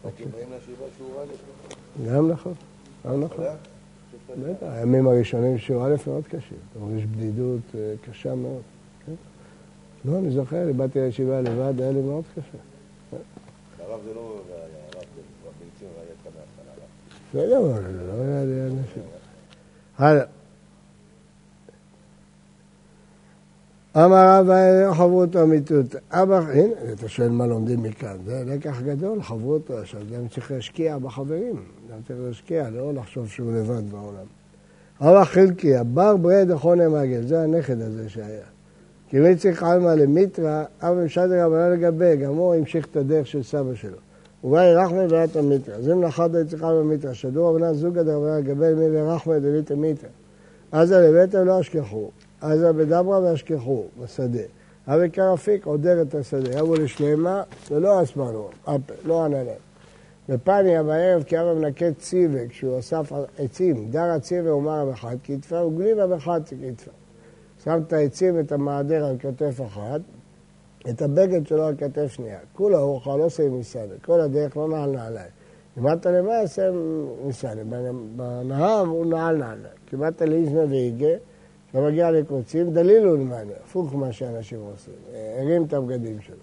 אתם 0.00 0.24
באים 0.32 0.48
לישיבה 0.50 0.84
שיעור 0.96 1.22
א', 1.22 2.10
גם 2.14 2.30
נכון, 2.30 2.54
גם 3.06 3.20
נכון. 3.20 3.44
בטח, 4.36 4.66
הימים 4.70 5.06
הראשונים 5.06 5.58
של 5.58 5.78
א' 5.78 5.94
מאוד 6.06 6.24
קשים. 6.26 6.58
אתה 6.72 6.78
מרגיש 6.78 7.04
בדידות 7.04 7.60
אה, 7.74 7.94
קשה 8.10 8.34
מאוד. 8.34 8.62
כן? 9.06 9.12
לא, 10.04 10.18
אני 10.18 10.30
זוכר, 10.30 10.62
אני 10.62 10.72
באתי 10.72 11.00
לישיבה 11.00 11.40
לבד, 11.40 11.80
היה 11.80 11.92
לי 11.92 12.00
מאוד 12.00 12.24
קשה. 12.34 12.58
הרב 13.78 14.00
זה 14.04 14.14
לא 14.14 14.40
ראייה, 14.50 14.66
הרב 14.94 15.04
זה 15.16 15.20
כבר 15.42 15.50
ביצים 15.58 15.88
ראייה 15.98 16.10
איתך 16.10 16.36
מההתחלה. 16.36 17.58
אבל 17.58 17.82
זה 17.82 18.06
לא 18.06 18.22
היה 18.22 18.44
לי 18.44 18.62
אנשים. 18.62 19.02
הלאה. 19.98 20.37
אמר 24.04 24.38
רבא, 24.38 24.92
חברותא 24.92 25.44
מיתות. 25.44 25.94
אבא, 26.10 26.38
הנה, 26.38 26.72
אתה 26.92 27.08
שואל 27.08 27.28
מה 27.28 27.46
לומדים 27.46 27.82
מכאן. 27.82 28.16
זה 28.26 28.42
לקח 28.46 28.80
גדול, 28.80 29.22
חברותא, 29.22 29.84
שאדם 29.84 30.28
צריך 30.28 30.50
להשקיע 30.50 30.98
בחברים. 30.98 31.56
אדם 31.88 31.98
צריך 32.06 32.18
להשקיע, 32.26 32.70
לא 32.70 32.94
לחשוב 32.94 33.28
שהוא 33.28 33.52
לבד 33.52 33.90
בעולם. 33.90 34.26
אבא 35.00 35.24
חלקי, 35.24 35.76
הבר 35.76 36.16
ברד 36.16 36.50
אחרון 36.50 36.80
המעגל, 36.80 37.22
זה 37.26 37.42
הנכד 37.42 37.80
הזה 37.80 38.08
שהיה. 38.08 38.44
כי 39.08 39.20
מי 39.20 39.36
צריך 39.36 39.62
עלמא 39.62 39.88
למיתרא, 39.88 40.64
אבא 40.80 41.04
משדר 41.04 41.44
רבנן 41.44 41.72
לגבי, 41.72 42.16
גם 42.16 42.34
הוא 42.34 42.54
המשיך 42.54 42.86
את 42.90 42.96
הדרך 42.96 43.26
של 43.26 43.42
סבא 43.42 43.74
שלו. 43.74 43.98
ובאי 44.44 44.74
רחמי 44.74 45.06
ואת 45.10 45.36
המיתרא. 45.36 45.74
אז 45.74 45.90
אם 45.90 46.04
נחת 46.04 46.30
צריכה 46.48 46.72
במיתרא, 46.72 47.12
שדור 47.12 47.50
אבנה 47.50 47.74
זוגא 47.74 48.02
דרבנה 48.02 48.40
גבל 48.40 48.74
מי 48.74 48.86
ורחמי 48.92 49.40
דליתא 49.40 49.74
מיתרא. 49.74 50.08
אז 50.72 50.92
לבטר 50.92 51.44
לא 51.44 51.60
אשכחו, 51.60 52.10
אז 52.40 52.60
בדברה 52.60 53.20
ואשכחו 53.22 53.84
בשדה. 54.02 54.42
אבל 54.88 55.08
כרפיק 55.08 55.66
עודר 55.66 56.02
את 56.02 56.14
השדה, 56.14 56.58
יבוא 56.58 56.76
לשלמה 56.76 57.42
ולא 57.70 58.02
אסמנו, 58.02 58.48
לא 59.04 59.24
ענה 59.24 59.42
להם. 59.42 59.56
ופניה 60.28 60.82
בערב 60.82 61.22
כי 61.22 61.40
אבא 61.40 61.54
מנקה 61.54 61.92
ציווה, 61.98 62.48
כשהוא 62.48 62.78
אסף 62.78 63.12
עצים, 63.38 63.90
דר 63.90 64.10
הציווה 64.10 64.54
ומרה 64.54 64.86
בחד 64.86 65.16
כתפה, 65.24 65.64
וגלימה 65.64 66.06
בחד 66.06 66.40
כתפה. 66.44 66.90
שם 67.64 67.80
את 67.86 67.92
העצים 67.92 68.36
ואת 68.36 68.52
המעדר 68.52 69.04
על 69.04 69.16
כתף 69.18 69.60
אחת, 69.66 70.00
את 70.90 71.02
הבגד 71.02 71.46
שלו 71.46 71.64
על 71.64 71.74
כתף 71.78 72.06
שנייה. 72.06 72.38
כולה 72.52 72.78
אוכל 72.78 73.16
לא 73.16 73.24
עושה 73.24 73.48
מסעדה, 73.48 73.94
כל 74.04 74.20
הדרך 74.20 74.56
לא 74.56 74.68
נעל 74.68 74.90
נעליים. 74.90 75.30
כמעט 75.74 76.06
למעשה 76.06 76.70
מסעדה, 77.26 77.62
בנהר 78.16 78.80
הוא 78.80 79.06
נעל 79.06 79.36
נעליים. 79.36 79.74
כמעט 79.86 80.22
לאיזנה 80.22 80.64
והיגה, 80.64 81.16
אתה 81.70 81.80
מגיע 81.80 82.10
לקוצים, 82.10 82.70
דלילו 82.72 83.16
למעלה, 83.16 83.52
הפוך 83.64 83.94
ממה 83.94 84.12
שאנשים 84.12 84.60
עושים, 84.72 84.94
הרים 85.38 85.64
את 85.64 85.72
הבגדים 85.72 86.20
שלו. 86.20 86.36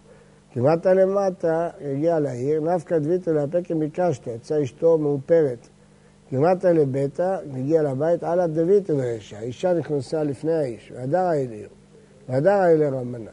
כמעט 0.53 0.87
למטה, 0.87 1.69
הגיע 1.81 2.19
לעיר, 2.19 2.61
נפקא 2.61 2.97
דביתו 2.97 3.33
להפקם 3.33 3.79
ביקשת, 3.79 4.27
יצאה 4.27 4.63
אשתו 4.63 4.97
מאופרת. 4.97 5.67
כמעט 6.29 6.65
לביתה, 6.65 7.37
הגיע 7.53 7.83
לבית, 7.83 8.23
אלא 8.23 8.45
דביתו 8.45 8.93
לרשע. 8.97 9.37
האישה 9.37 9.73
נכנסה 9.73 10.23
לפני 10.23 10.53
האיש, 10.53 10.91
והדר 10.95 11.17
העיר, 11.17 11.69
והדר 12.29 12.51
העיר 12.51 12.95
רמנה. 12.95 13.31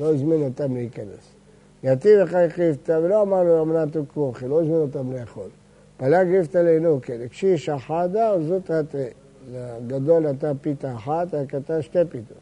לא 0.00 0.14
הזמין 0.14 0.42
אותם 0.42 0.74
להיכנס. 0.74 1.34
יתיב 1.82 2.20
אחי 2.20 2.46
חיפתא, 2.48 3.00
ולא 3.02 3.22
אמר 3.22 3.42
לו 3.42 3.62
רמנת 3.62 3.96
וכרוכי, 3.96 4.48
לא 4.48 4.60
הזמין 4.60 4.80
אותם 4.80 5.12
לאכול. 5.12 5.48
פלג 5.96 6.28
ריפתא 6.28 6.58
לעינו, 6.58 6.98
כן, 7.02 7.18
הקשיש 7.24 7.68
אחדה, 7.68 8.34
וזאת 8.38 8.70
התרי. 8.70 9.08
לגדול 9.52 10.28
נתן 10.28 10.52
פיתה 10.60 10.94
אחת, 10.94 11.34
הקטן 11.34 11.82
שתי 11.82 11.98
פיתות. 12.08 12.38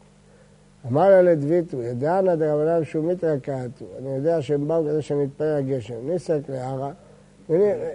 אמר 0.87 1.09
לה 1.09 1.21
לדביתו, 1.21 1.81
ידענה 1.81 2.35
דרבנן 2.35 2.83
שומית 2.83 3.23
רקעתו, 3.23 3.85
אני 3.99 4.15
יודע 4.15 4.41
שהם 4.41 4.67
באו 4.67 4.83
כדי 4.83 5.01
שנתפלל 5.01 5.47
על 5.47 5.61
גשם. 5.63 5.95
ניסק 6.03 6.39
לערה, 6.49 6.91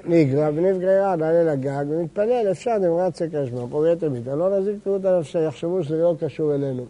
נגרע 0.04 0.48
ונפגרה, 0.54 1.16
נעלה 1.16 1.54
לגג 1.54 1.84
ונתפלל, 1.88 2.48
אפשר 2.50 2.76
הקשמה, 3.24 3.60
פה 3.70 3.82
ביתר 3.82 4.08
ביתה, 4.08 4.34
לא 4.34 4.58
נזיק 4.58 4.74
תראו 4.84 4.96
את 4.96 5.04
הנפשה, 5.04 5.38
יחשבו 5.38 5.82
שזה 5.82 5.96
לא 5.96 6.14
קשור 6.20 6.54
אלינו. 6.54 6.84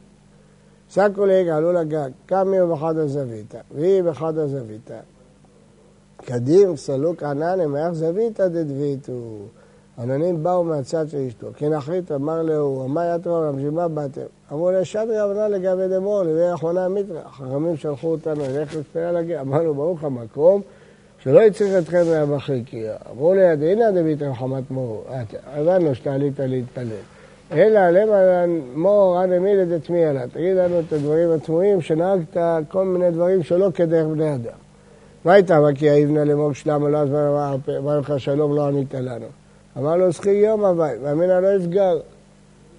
סקו 0.90 1.26
ליגה, 1.26 1.56
עלו 1.56 1.72
לגג, 1.72 2.10
קמי 2.26 2.56
בחד 2.72 2.96
הזוויתה, 2.96 3.58
והיא 3.75 4.02
בחד 4.02 4.38
הזוויתה. 4.38 4.98
קדים 6.16 6.76
סלוק 6.76 7.22
ענן, 7.22 7.60
אמר 7.60 7.92
זוויתה 7.92 8.48
דדביתו. 8.48 9.12
עננים 10.02 10.42
באו 10.42 10.64
מהצד 10.64 11.08
של 11.08 11.18
אשתו. 11.28 11.46
כן 11.56 11.72
אחרית 11.72 12.12
אמר 12.12 12.42
לו, 12.42 12.82
אמר 12.84 13.14
יתרו 13.16 13.34
רב 13.34 13.60
שמע 13.60 13.88
באתם. 13.88 14.20
אמרו 14.52 14.70
לה, 14.70 14.84
שדרי 14.84 15.24
אבנה 15.24 15.48
לגבי 15.48 15.88
דמור, 15.88 16.22
לביא 16.22 16.54
אחרונה 16.54 16.88
מיתרא. 16.88 17.20
החכמים 17.24 17.76
שלחו 17.76 18.06
אותנו 18.06 18.40
ללכת 18.40 18.76
להתפלל 18.76 19.16
הגר. 19.16 19.40
אמר 19.40 19.62
לו, 19.62 19.74
ברוך 19.74 20.04
המקום, 20.04 20.60
שלא 21.22 21.40
יצריך 21.40 21.72
אתכם 21.78 22.02
מהבחיקיה. 22.06 22.96
אמרו 23.12 23.34
לי, 23.34 23.46
הנה 23.72 23.90
דביתר 23.90 24.34
חמת 24.34 24.70
מור. 24.70 25.04
הבנו 25.46 25.94
שאתה 25.94 26.14
עלית 26.14 26.40
להתפלל. 26.40 26.86
אלא 27.52 27.90
למה 27.90 28.44
מור 28.74 29.18
עד 29.18 29.38
מילי 29.38 29.78
דתמי 29.78 30.04
עלה. 30.04 30.28
תגיד 30.28 30.56
לנו 30.56 30.80
את 30.80 30.92
הדברים 30.92 31.30
התמוהים, 31.30 31.80
שנהגת 31.80 32.36
כל 32.68 32.84
מיני 32.84 33.10
דברים 33.10 33.42
שלא 33.42 33.70
כדרך 33.74 34.06
בני 34.06 34.34
אדם. 34.34 34.58
מה 35.24 35.32
הייתה 35.32 35.58
כי 35.74 35.90
האבנה 35.90 36.24
לאמור 36.24 36.52
שלמה 36.52 36.88
לא 36.88 36.98
אז 36.98 37.08
אמר 37.78 37.98
לך 37.98 38.20
שלום 38.20 38.56
לא 38.56 38.66
ענית 38.66 38.94
לנו. 38.94 39.26
אמר 39.78 39.97
לו, 39.97 40.12
זכי 40.12 40.30
יום 40.30 40.64
הווי, 40.64 40.90
ואמינא 41.02 41.32
לא 41.32 41.49
יפגר. 41.49 42.00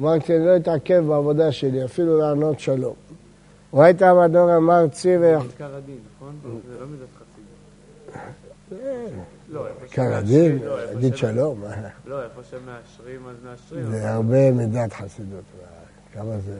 אמרתי, 0.01 0.38
אני 0.38 0.46
לא 0.46 0.56
אתעכב 0.56 1.03
בעבודה 1.08 1.51
שלי, 1.51 1.86
אפילו 1.86 2.18
לענות 2.18 2.60
שלום. 2.60 2.94
ראית 3.74 4.01
המדור 4.01 4.58
אמר 4.58 4.88
צי 4.88 5.18
ו... 5.18 5.38
עיקר 5.38 5.75
הדין, 5.75 5.98
נכון? 6.15 6.36
זה 6.44 6.79
לא 6.79 6.86
מידת 6.88 7.08
חסידות. 7.15 8.79
לא, 9.50 9.68
עיקר 9.82 10.13
הדין, 10.13 10.60
להגיד 10.63 11.18
שלום. 11.18 11.63
לא, 12.06 12.24
איפה 12.24 12.41
שמאשרים 12.44 13.27
אז 13.27 13.36
מאשרים. 13.46 13.91
זה 13.91 14.10
הרבה 14.10 14.51
מידת 14.51 14.94
חסידות. 14.94 15.44
כמה 16.13 16.39
זה... 16.46 16.60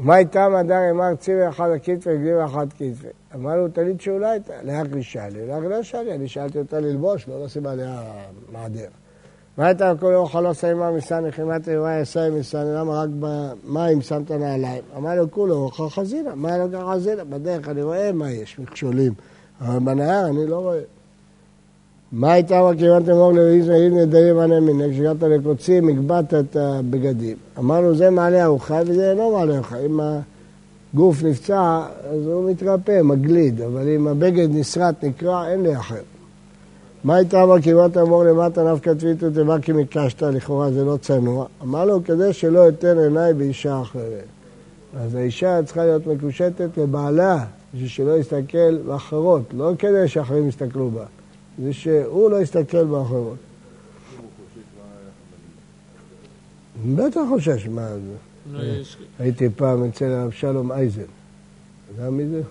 ומה 0.00 0.18
איתה 0.18 0.48
מדר 0.48 0.90
אמר 0.90 1.14
צירי 1.14 1.48
אחד 1.48 1.70
הכתבי 1.70 2.14
וגלימה 2.14 2.44
אחד 2.44 2.66
כתבי. 2.72 3.08
אמר 3.34 3.56
לו, 3.56 3.68
טלית 3.68 4.00
שאולי 4.00 4.30
הייתה, 4.30 4.62
לאח 4.62 4.86
לי 4.92 5.02
שאלי, 5.02 5.46
לאח 5.46 5.62
לא 5.70 5.82
שאלי, 5.82 6.14
אני 6.14 6.28
שאלתי 6.28 6.58
אותה 6.58 6.80
ללבוש, 6.80 7.28
לא 7.28 7.44
לשים 7.44 7.66
עליה 7.66 8.02
מעדר. 8.52 8.88
הייתה 9.58 9.92
כל 10.00 10.14
אוכל 10.14 10.40
לא 10.40 10.54
שמה 10.54 10.90
מסני 10.90 11.32
חימת 11.32 11.68
אירועי 11.68 12.00
יסי 12.00 12.18
מסני, 12.38 12.74
למה 12.74 13.02
רק 13.02 13.08
במים 13.20 14.02
שמת 14.02 14.30
נעליים? 14.30 14.82
אמר 14.96 15.14
לו, 15.14 15.30
כולו 15.30 15.54
אוכל 15.54 15.88
חזינה, 15.88 16.30
מה 16.34 16.58
לא 16.58 16.64
ככה 16.72 16.92
חזינה? 16.94 17.24
בדרך 17.24 17.68
אני 17.68 17.82
רואה 17.82 18.12
מה 18.12 18.30
יש, 18.30 18.58
מכשולים, 18.58 19.12
אבל 19.60 19.78
בנהר 19.78 20.26
אני 20.26 20.46
לא 20.46 20.56
רואה. 20.56 20.80
מה 22.12 22.32
הייתה 22.32 22.60
כיוון 22.78 23.02
תמור 23.02 23.32
לאיזו 23.32 23.72
עיר 23.72 23.94
נדרים 23.94 24.38
ענה 24.38 24.60
מינק, 24.60 24.92
כשהגעת 24.92 25.22
לקוצים, 25.22 25.88
הגבהת 25.88 26.34
את 26.34 26.56
הבגדים. 26.56 27.36
אמרנו, 27.58 27.94
זה 27.94 28.10
מעלה 28.10 28.44
ארוחה 28.44 28.80
וזה 28.86 29.10
אינו 29.10 29.30
מעלה 29.30 29.54
ארוחה. 29.54 29.78
אם 29.78 30.00
הגוף 30.94 31.22
נפצע, 31.22 31.82
אז 32.10 32.26
הוא 32.26 32.50
מתרפא, 32.50 33.02
מגליד, 33.02 33.60
אבל 33.60 33.88
אם 33.88 34.08
הבגד 34.08 34.48
נסרט, 34.50 35.04
נקרע, 35.04 35.48
אין 35.48 35.62
לי 35.62 35.76
אחר. 35.76 36.02
מה 37.04 37.16
הייתה 37.16 37.42
אמר 37.42 37.62
כמעט 37.62 37.96
אמור 37.96 38.24
למטה 38.24 38.72
נפקא 38.72 38.94
טביתו 38.94 39.30
תיבה 39.30 39.60
כי 39.60 39.72
מקשת, 39.72 40.22
לכאורה 40.22 40.72
זה 40.72 40.84
לא 40.84 40.96
צנוע. 40.96 41.46
אמר 41.62 41.84
לו, 41.84 42.04
כדי 42.04 42.32
שלא 42.32 42.68
אתן 42.68 42.98
עיניי 42.98 43.34
באישה 43.34 43.82
אחרת. 43.82 44.24
אז 44.96 45.14
האישה 45.14 45.60
צריכה 45.64 45.84
להיות 45.84 46.06
מקושטת 46.06 46.78
לבעלה, 46.78 47.44
בשביל 47.74 47.88
שלא 47.88 48.18
יסתכל 48.18 48.76
באחרות, 48.86 49.42
לא 49.56 49.72
כדי 49.78 50.08
שאחרים 50.08 50.48
יסתכלו 50.48 50.90
בה. 50.90 51.04
זה 51.62 51.72
שהוא 51.72 52.30
לא 52.30 52.42
יסתכל 52.42 52.84
באחרות. 52.84 53.36
בטח 56.94 57.20
חושש, 57.28 57.66
מה 57.66 57.88
זה? 57.88 58.58
הייתי 59.18 59.48
פעם 59.56 59.84
אצל 59.84 60.04
הרב 60.04 60.30
שלום 60.30 60.72
אייזן. 60.72 61.00
אתה 61.00 61.08
יודע 61.98 62.10
מי 62.10 62.26
זה? 62.26 62.42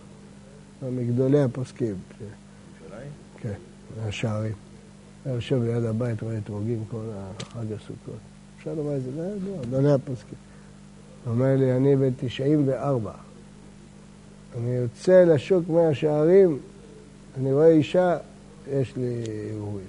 מגדולי 0.91 1.41
הפוסקים. 1.41 1.95
מהשערים. 3.97 4.53
היה 5.25 5.35
יושב 5.35 5.63
ליד 5.63 5.83
הבית, 5.83 6.21
רואה 6.21 6.37
אתרוגים 6.37 6.83
כל 6.91 7.03
החג 7.13 7.73
הסוכות. 7.73 8.19
שלום 8.63 8.89
אייזן, 8.89 9.11
זה 9.11 9.35
ידוע, 9.35 9.61
גדולי 9.61 9.91
הפוסקים. 9.91 10.37
הוא 11.25 11.33
אומר 11.33 11.55
לי, 11.55 11.75
אני 11.75 11.95
בן 11.95 12.09
94. 12.17 13.11
אני 14.57 14.69
יוצא 14.69 15.23
לשוק 15.23 15.69
מהשערים, 15.69 16.59
אני 17.37 17.53
רואה 17.53 17.67
אישה 17.67 18.17
יש 18.71 18.95
לי 18.95 19.23
אירועים. 19.51 19.87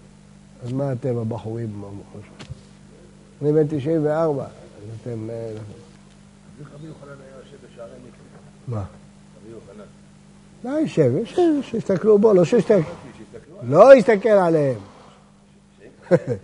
אז 0.62 0.72
מה 0.72 0.92
אתם 0.92 1.16
הבחורים 1.16 1.82
חושבים? 2.12 2.32
אני 3.42 3.52
בן 3.52 3.78
94, 3.78 4.44
אז 4.44 4.48
אתם... 5.02 5.30
אה, 5.30 5.52
רבי 6.74 6.86
יוחנן 6.86 7.08
היה 7.08 7.36
יושב 7.44 7.56
בשערי 7.66 7.90
מקווה. 7.90 8.78
מה? 8.78 8.84
רבי 9.42 9.50
יוחנן. 9.50 9.84
לא 10.64 10.70
יושב, 10.80 11.12
יושב, 11.16 11.70
שיסתכלו 11.70 12.18
בו, 12.18 12.34
לא 12.34 12.44
שיסתכלו. 12.44 12.82
לא 13.62 13.94
יסתכל 13.94 14.28
עליהם. 14.28 14.78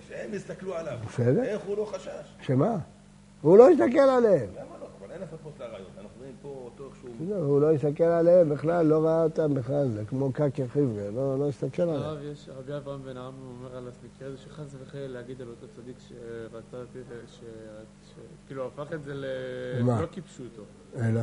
שהם 0.08 0.34
יסתכלו 0.34 0.74
עליו. 0.74 0.98
בסדר. 1.08 1.42
איך 1.42 1.62
הוא 1.66 1.76
לא 1.76 1.84
חשש? 1.84 2.10
שמה? 2.40 2.76
הוא 3.42 3.58
לא 3.58 3.70
יסתכל 3.70 3.98
עליהם. 3.98 4.48
למה 4.54 4.64
לא? 4.80 4.86
אבל 5.00 5.10
אין 5.10 5.22
הפכות 5.22 5.52
לרעיון. 5.60 5.88
אנחנו 5.96 6.10
רואים 6.18 6.34
פה 6.42 6.48
אותו 6.64 6.88
איכשהו... 6.88 7.08
לא, 7.28 7.36
הוא 7.36 7.60
לא 7.60 7.72
יסתכל 7.72 8.04
עליהם 8.04 8.48
בכלל, 8.48 8.86
לא 8.86 9.04
ראה 9.04 9.22
אותם 9.22 9.54
בכלל, 9.54 9.88
זה 9.88 10.04
כמו 10.08 10.32
קקי 10.32 10.68
חבר'ה, 10.68 11.10
לא, 11.14 11.38
לא 11.38 11.48
יסתכל 11.48 11.82
עליהם. 11.82 12.02
הרב, 12.02 12.18
יש, 12.22 12.48
רבי 12.58 12.76
אברהם 12.76 13.02
בן 13.02 13.16
עם 13.16 13.34
אומר 13.48 13.76
על 13.76 13.88
המקרה 14.02 14.28
הזה 14.28 14.38
שחס 14.38 14.74
וחלילה 14.82 15.08
להגיד 15.08 15.40
על 15.40 15.48
אותו 15.48 15.66
צדיק 15.76 15.96
שרצה, 16.08 16.76
שכאילו 18.44 18.66
הפך 18.66 18.92
את 18.92 19.04
זה 19.04 19.14
ל... 19.14 19.24
מה? 19.82 20.00
לא 20.00 20.06
כיבשו 20.06 20.42
אותו. 20.42 20.62
אלא, 20.96 21.20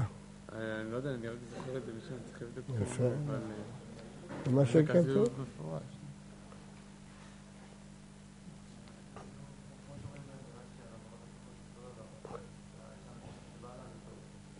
אני 0.51 0.91
לא 0.91 0.98
יודע, 0.98 1.10
אני 1.10 1.27
רק 1.27 1.36
זוכר 1.55 1.77
את 1.77 1.86
זה 1.86 1.91
משם, 1.98 2.15
צריך 2.25 2.41
לבדוק 2.41 2.65
את 2.77 2.82
יפה. 2.82 3.03
זה. 3.03 3.36
מה 4.52 4.63
זה 4.74 4.84
כזה 4.84 5.13
שכתוב. 5.13 5.28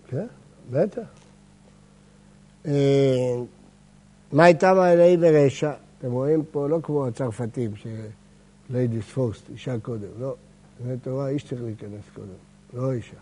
כן, 0.08 0.27
בטח. 0.72 1.01
אה, 2.65 3.36
מה 4.32 4.44
הייתה 4.44 4.74
מעלי 4.74 5.18
ברשע? 5.18 5.74
אתם 6.00 6.12
רואים 6.12 6.44
פה 6.51 6.68
לא 6.68 6.80
כמו 6.84 7.08
הצרפתים, 7.08 7.72
שליידיס 8.70 9.06
פוסט, 9.06 9.50
אישה 9.50 9.80
קודם, 9.80 10.08
לא. 10.20 10.36
באמת 10.80 11.03
תורה, 11.03 11.30
איש 11.30 11.44
צריך 11.44 11.62
להיכנס 11.62 12.03
קודם, 12.13 12.27
לא 12.74 12.94
אישה. 12.94 13.18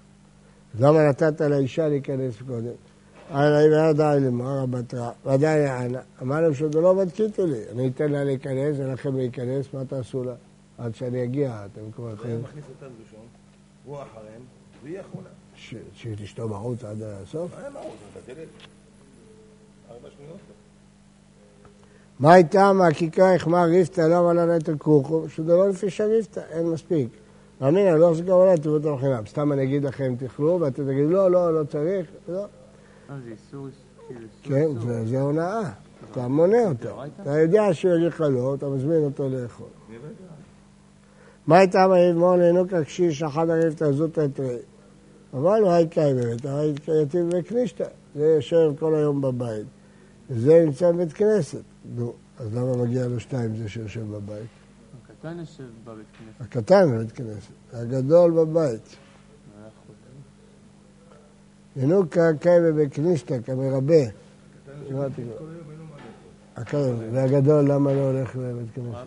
אז 0.75 0.81
למה 0.81 1.09
נתת 1.09 1.41
לאישה 1.41 1.87
להיכנס 1.87 2.33
קודם? 2.47 2.90
אלא 3.31 3.67
אם 3.67 3.71
היה 3.73 3.93
די 3.93 4.17
למר 4.25 4.59
הבטרה, 4.59 5.11
ודאי 5.25 5.59
יענה. 5.59 5.99
אמר 6.21 6.41
להם 6.41 6.53
שזה 6.53 6.81
לא 6.81 6.95
מתקיתו 6.95 7.45
לי, 7.45 7.59
אני 7.71 7.87
אתן 7.89 8.11
לה 8.11 8.23
להיכנס, 8.23 8.79
אין 8.79 8.91
לכם 8.91 9.15
להיכנס, 9.17 9.65
מה 9.73 9.85
תעשו 9.85 10.23
לה? 10.23 10.33
עד 10.77 10.95
שאני 10.95 11.23
אגיע, 11.23 11.65
אתם 11.73 11.81
כבר 11.95 12.03
הוא. 12.05 12.15
מכניס 12.15 12.65
אותם 12.69 12.93
ראשון, 13.03 13.25
הוא 13.85 13.95
אחריהם, 13.97 14.41
והיא 14.83 14.99
אחרונה. 14.99 15.27
ש- 15.55 15.75
שהיא 15.93 16.15
תשתו 16.23 16.49
בחוץ 16.49 16.83
עד 16.83 16.97
הסוף? 17.01 17.51
מה 17.55 17.67
הם 17.67 17.73
אמרו? 17.75 17.89
זה 18.15 18.31
מבטלת? 18.31 18.47
ארבע 19.91 20.09
שניות? 20.17 20.37
מה 22.19 22.33
הייתה 22.33 22.73
מהכיכר 22.73 23.23
החמר 23.35 23.63
ריפתא 23.63 24.01
לא 24.01 24.19
אמר 24.19 24.33
לה 24.33 24.57
נטל 24.57 24.77
כרוכו? 24.79 25.29
שזה 25.29 25.53
לא 25.53 25.69
לפי 25.69 25.89
שריפתא, 25.89 26.41
אין 26.51 26.67
מספיק. 26.69 27.07
מאמין, 27.61 27.87
אני 27.87 27.99
לא 27.99 28.11
אחזיק 28.11 28.27
עבודה, 28.27 28.57
תראו 28.57 28.73
אותו 28.75 28.95
בחינם. 28.97 29.23
סתם 29.27 29.51
אני 29.51 29.63
אגיד 29.63 29.83
לכם 29.83 30.15
תאכלו, 30.19 30.57
ואתם 30.61 30.83
תגידו 30.91 31.09
לא, 31.09 31.31
לא, 31.31 31.59
לא 31.59 31.63
צריך, 31.63 32.07
לא. 32.29 32.45
כן. 34.43 34.67
זה- 34.87 35.05
זה 35.05 35.21
הונאה. 35.21 35.71
אתה 36.11 36.27
מונה 36.27 36.67
אותו. 36.67 36.83
דאורייתא? 36.83 37.21
אתה 37.21 37.39
יודע 37.39 37.73
שהוא 37.73 37.93
יגיד 37.93 38.07
לך 38.07 38.21
לא, 38.21 38.55
אתה 38.55 38.69
מזמין 38.69 39.03
אותו 39.03 39.29
לאכול. 39.29 39.67
לא. 39.91 39.95
מה 41.47 41.57
הייתה 41.57 41.87
מהאדמון 41.87 42.39
לינוקה 42.39 42.83
קשיש 42.83 43.23
אחד 43.23 43.49
הריפתא 43.49 43.91
זוטא 43.91 44.27
תראי? 44.33 44.57
אבל 45.33 45.59
לא 45.59 45.71
היי 45.71 45.85
באמת, 45.95 46.45
היי 46.45 46.73
יתיב 47.03 47.25
וקנישתא. 47.33 47.85
זה 48.15 48.25
יושב 48.25 48.71
כל 48.79 48.95
היום 48.95 49.21
בבית. 49.21 49.65
וזה 50.29 50.63
נמצא 50.65 50.91
בבית 50.91 51.13
כנסת. 51.13 51.61
נו, 51.95 52.13
אז 52.39 52.55
למה 52.55 52.77
מגיע 52.77 53.07
לו 53.07 53.19
שתיים 53.19 53.55
זה 53.55 53.69
שיושב 53.69 54.01
בבית? 54.11 54.47
הקטן 55.05 55.39
יושב 55.39 55.63
בבית 55.83 56.05
כנסת. 56.19 56.41
הקטן 56.57 56.91
בבית 56.95 57.11
כנסת, 57.11 57.51
הגדול 57.73 58.31
בבית. 58.31 58.95
ינוקה 61.75 62.29
קייבה 62.39 62.71
בקנישתא 62.71 63.41
כמרבה. 63.45 64.03
והגדול 67.11 67.71
למה 67.71 67.93
לא 67.93 68.09
הולך 68.11 68.35
לבית 68.35 68.73
כנסת? 68.75 68.97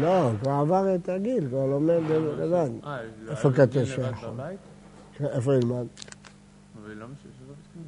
לא, 0.00 0.30
כבר 0.40 0.50
עבר 0.50 0.94
את 0.94 1.08
הגיל, 1.08 1.48
כבר 1.48 1.66
לומד 1.66 2.00
לבד. 2.38 2.68
אה, 2.84 2.98
איפה 3.30 3.48
היה 3.48 3.66
כתוב 3.66 3.72
לבד 3.76 3.84
שיכול? 3.84 4.30
בבית? 4.30 4.58
איפה 5.20 5.54
ילמד? 5.54 5.86
לא 6.98 7.06
שם. 7.22 7.78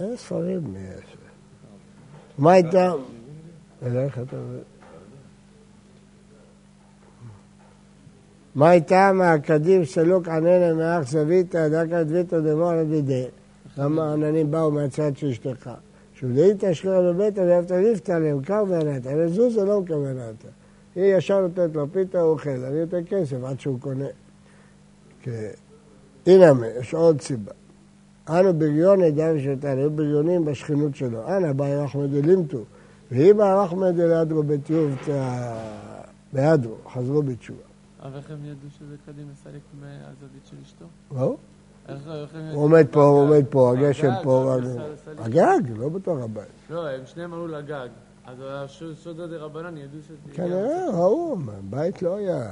אין 0.00 0.16
ספרים. 0.16 0.74
מה 2.38 2.52
הייתה? 2.52 2.92
אלא 3.82 4.00
איך 4.00 4.18
אתה 4.18 4.36
אומר? 4.36 4.58
מה 8.54 8.70
הייתה 8.70 9.12
מהקדים 9.12 9.84
סלוק 9.84 10.28
עננה 10.28 10.74
מאח 10.74 11.10
זוויתא 11.10 11.68
דקא 11.68 12.02
דביתא 12.02 12.40
דמור 12.40 12.82
דידי? 12.82 13.24
למה 13.78 14.10
העננים 14.10 14.50
באו 14.50 14.70
מהצד 14.70 15.16
של 15.16 15.26
אשתך? 15.28 15.70
שודאית 16.14 16.64
אשכרה 16.64 17.12
בביתא 17.12 17.40
ואהבת 17.40 17.70
ליפתא 17.70 18.12
עליהם, 18.12 18.42
קר 18.42 18.64
וענת. 18.68 19.06
אבל 19.06 19.28
זוזה 19.28 19.64
לא 19.64 19.80
מכוונת. 19.80 20.44
היא 20.94 21.16
ישר 21.16 21.40
נותנת 21.40 21.76
לו 21.76 21.86
פיתה, 21.92 22.20
הוא 22.20 22.30
אוכל. 22.30 22.50
אני 22.50 22.80
נותן 22.80 23.00
כסף 23.08 23.36
עד 23.44 23.60
שהוא 23.60 23.80
קונה. 23.80 24.04
כן. 25.22 25.50
הנה, 26.26 26.52
יש 26.80 26.94
עוד 26.94 27.20
סיבה. 27.20 27.52
אנו 28.28 28.54
בריון 28.54 29.02
עדה 29.02 29.32
ושתן, 29.34 29.78
היו 29.78 29.90
בריונים 29.90 30.44
בשכנות 30.44 30.96
שלו. 30.96 31.28
אנא 31.28 31.52
באי 31.52 31.76
רחמא 31.76 32.06
דלימתו, 32.06 32.58
והיא 33.10 33.32
באי 33.32 33.52
רחמא 33.52 33.90
דלידרו 33.90 34.42
בטיוב 34.42 34.96
בהדרו, 36.32 36.74
חזרו 36.92 37.22
בתשובה. 37.22 37.71
אבל 38.02 38.16
איך 38.16 38.30
הם 38.30 38.44
ידעו 38.44 38.70
שזה 38.78 38.96
קדים 39.06 39.26
מסליק 39.32 39.62
מהזווית 39.80 40.46
של 40.50 40.56
אשתו? 40.62 40.84
ידעו? 41.14 41.36
הוא 42.52 42.62
עומד 42.64 42.86
פה, 42.90 43.02
הוא. 43.04 43.20
עומד 43.20 43.44
פה, 43.50 43.72
הגשם 43.72 44.12
פה. 44.22 44.54
אבל. 44.54 44.78
הגג, 45.18 45.60
לא 45.76 45.88
בתוך 45.88 46.18
הבית. 46.22 46.44
לא, 46.70 46.88
הם 46.88 47.00
שניהם 47.06 47.32
עלו 47.32 47.48
לגג. 47.48 47.88
אז 48.26 48.40
דה 49.26 49.36
רבנן 49.36 49.76
ידעו 49.76 50.00
שזה... 50.02 50.34
כנראה, 50.34 50.90
ראו, 50.90 51.36
בית 51.70 52.02
לא 52.02 52.16
היה. 52.16 52.42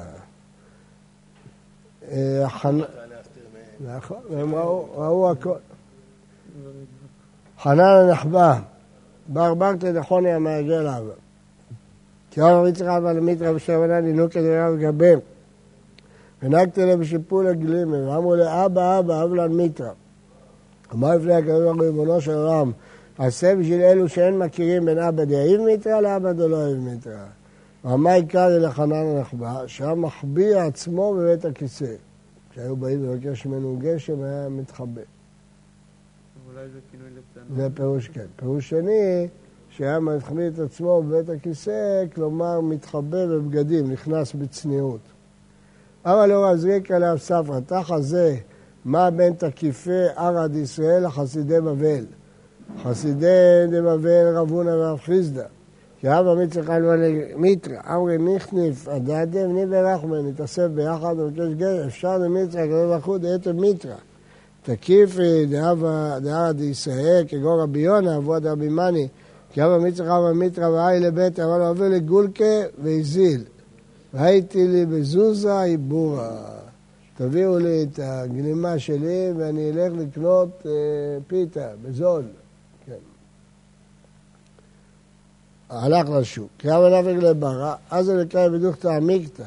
אה. 2.08 2.46
נכון, 3.80 4.18
הם 4.30 4.54
ראו- 4.54 5.30
הכל. 5.30 5.54
חנן 7.62 7.80
הנחבא, 7.80 8.60
בר 9.28 9.54
ברתא 9.54 9.92
דחוני 9.92 10.32
המעגל 10.32 10.86
אבא. 10.86 11.12
כי 12.30 12.42
אמר 12.42 12.66
יצחק 12.68 12.86
אבא 12.86 13.12
למיתרא 13.12 13.52
בשרבנן 13.52 14.04
נינו 14.04 14.30
כדבריו 14.30 14.76
לגביהם. 14.76 15.18
ונהגתי 16.42 16.86
להם 16.86 17.00
בשיפול 17.00 17.46
הגלימי, 17.46 17.96
ואמרו 17.96 18.36
לאבא 18.36 18.98
אבא 18.98 19.24
אבלן 19.24 19.52
מיתרא. 19.52 19.90
אמר 20.92 21.16
לפני 21.16 21.34
הקדוש 21.34 21.62
ברוך 21.62 21.76
הוא 21.76 21.84
ריבונו 21.84 22.20
של 22.20 22.34
עולם, 22.34 22.72
עשה 23.18 23.56
בשביל 23.56 23.80
אלו 23.80 24.08
שאין 24.08 24.38
מכירים 24.38 24.84
בין 24.84 24.98
אבא 24.98 25.24
דאיב 25.24 25.60
מיתרא 25.60 26.00
לאבא 26.00 26.32
דלא 26.32 26.56
אוהב 26.56 26.78
מיתרא. 26.78 27.24
ומה 27.84 28.12
עיקרי 28.12 28.60
לחנן 28.60 28.92
הנחבא? 28.92 29.66
שהיה 29.66 29.94
מחביא 29.94 30.56
עצמו 30.56 31.14
בבית 31.14 31.44
הכיסא. 31.44 31.94
כשהיו 32.50 32.76
באים 32.76 33.04
לבקש 33.04 33.46
ממנו 33.46 33.76
גשם, 33.80 34.22
היה 34.22 34.48
מתחבא. 34.48 35.02
אולי 36.48 36.68
זה 36.68 36.78
כינוי 36.90 37.08
לצנוע. 37.10 37.56
זה 37.56 37.68
פירוש 37.74 38.08
כן. 38.08 38.26
פירוש 38.36 38.68
שני, 38.68 39.28
שהיה 39.70 40.00
מחביא 40.00 40.48
את 40.48 40.58
עצמו 40.58 41.02
בבית 41.02 41.28
הכיסא, 41.28 42.04
כלומר 42.14 42.60
מתחבא 42.60 43.26
בבגדים, 43.26 43.92
נכנס 43.92 44.32
בצניעות. 44.32 45.00
אמר 46.06 46.26
לו 46.26 46.42
רב 46.42 46.56
זריקה 46.56 46.98
לאב 46.98 47.18
ספרא, 47.18 47.60
תחת 47.66 48.02
זה, 48.02 48.36
מה 48.84 49.10
בין 49.10 49.32
תקיפי 49.32 50.04
ערד 50.16 50.56
ישראל 50.56 51.06
לחסידי 51.06 51.60
בבל? 51.60 52.04
חסידי 52.82 53.66
דבבל 53.66 54.36
רב 54.36 54.50
הונא 54.50 54.70
ורב 54.70 54.98
חיסדא. 54.98 55.44
כי 56.00 56.08
אבא 56.08 56.34
מצריך 56.34 56.70
אלמנה 56.70 57.06
מיתרא, 57.36 57.76
אמרי 57.94 58.18
ניכניף 58.18 58.88
הדדם 58.88 59.54
ניבר 59.54 59.86
רחמן, 59.86 60.26
נתאסף 60.26 60.66
ביחד 60.74 61.14
ובקש 61.18 61.54
גר, 61.56 61.86
אפשר 61.86 62.16
כדור 62.52 62.86
ברוך 62.86 63.06
הוא 63.06 63.18
דאתר 63.18 63.52
מיתרא. 63.52 63.94
תקיפי 64.62 65.46
דאבא 65.46 66.18
דארא 66.18 66.52
דישראל, 66.52 67.24
כגון 67.28 67.60
רבי 67.60 67.78
יונה, 67.78 68.16
אבוה 68.16 68.38
דרבי 68.38 68.68
מני, 68.68 69.08
כי 69.52 69.64
אבא 69.64 69.78
מצריך 69.78 70.08
אבא 70.08 70.32
מיתרא 70.32 70.68
ואי 70.68 71.00
לבית, 71.00 71.40
אבל 71.40 71.60
עובר 71.60 71.88
לגולקה 71.88 72.60
והזיל. 72.82 73.44
והייתי 74.14 74.68
לי 74.68 74.86
בזוזה 74.86 75.60
עיבורה. 75.60 76.60
תביאו 77.16 77.58
לי 77.58 77.82
את 77.82 77.98
הגלימה 78.02 78.78
שלי 78.78 79.32
ואני 79.36 79.70
אלך 79.70 79.92
לקנות 79.98 80.66
אה, 80.66 80.70
פיתה, 81.26 81.68
בזול. 81.82 82.22
כן. 82.86 82.92
הלך 85.70 86.08
לשוק. 86.08 86.48
קרא 86.56 86.78
ונפק 86.78 87.22
לברא, 87.22 87.74
אז 87.90 88.10
אלוקאי 88.10 88.48
בדוכתא 88.50 88.88
עמיקתא. 88.88 89.44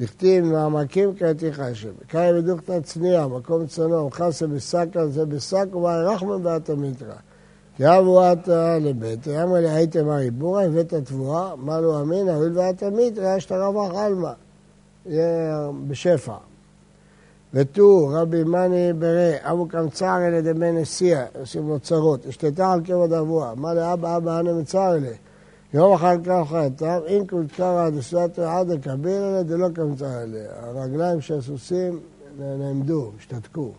דכתיב 0.00 0.44
מעמקים 0.44 1.14
קראתיך 1.14 1.60
השם. 1.60 1.92
קאי 2.06 2.32
בדוכתא 2.32 2.80
צניע, 2.80 3.26
מקום 3.26 3.66
צנוע, 3.66 4.10
חסה 4.10 4.46
בשק 4.46 4.88
זה 5.08 5.26
בשק 5.26 5.66
ובאי 5.74 6.04
רחמן 6.04 6.46
ואתה 6.46 6.74
מיתרא. 6.74 7.14
כי 7.78 7.86
אבו 7.86 8.32
אתה 8.32 8.78
לבית, 8.78 9.28
אמר 9.28 9.54
לי 9.54 9.70
הייתם 9.70 10.08
הריבורה, 10.08 10.64
הבאת 10.64 10.94
תבואה, 10.94 11.56
מה 11.56 11.80
לא 11.80 12.00
אמין, 12.00 12.28
הואיל 12.28 12.58
יש 13.36 13.46
את 13.46 13.52
הרווח 13.52 13.94
עלמא. 13.94 14.32
בשפע. 15.88 16.34
ותו 17.54 18.08
רבי 18.08 18.44
מאני 18.44 18.92
ברא, 18.92 19.32
אבו 19.42 19.68
קמצר 19.68 20.18
אלה 20.26 20.40
דמי 20.40 20.72
נשיאה, 20.72 21.24
עושים 21.40 21.68
לו 21.68 21.80
צרות, 21.80 22.26
השתתה 22.26 22.72
על 22.72 22.80
כבוד 22.84 23.12
אבוה, 23.12 23.54
מה 23.56 23.74
לאבא 23.74 24.16
אבא 24.16 24.40
אנה 24.40 24.52
מצר 24.52 24.94
אלה. 24.94 25.12
יום 25.74 25.92
אחד 25.92 26.18
כך 26.24 26.48
חייתם, 26.48 26.98
אם 27.08 27.22
קולקרא 27.30 27.90
דסתר 27.90 28.48
עד 28.48 28.70
הקביל 28.70 29.22
אלה 29.22 29.42
דלא 29.42 29.68
קמצר 29.74 30.22
אלה. 30.22 30.38
הרגליים 30.62 31.20
של 31.20 31.38
הסוסים 31.38 32.00
נעמדו, 32.38 33.10
השתתקו. 33.18 33.72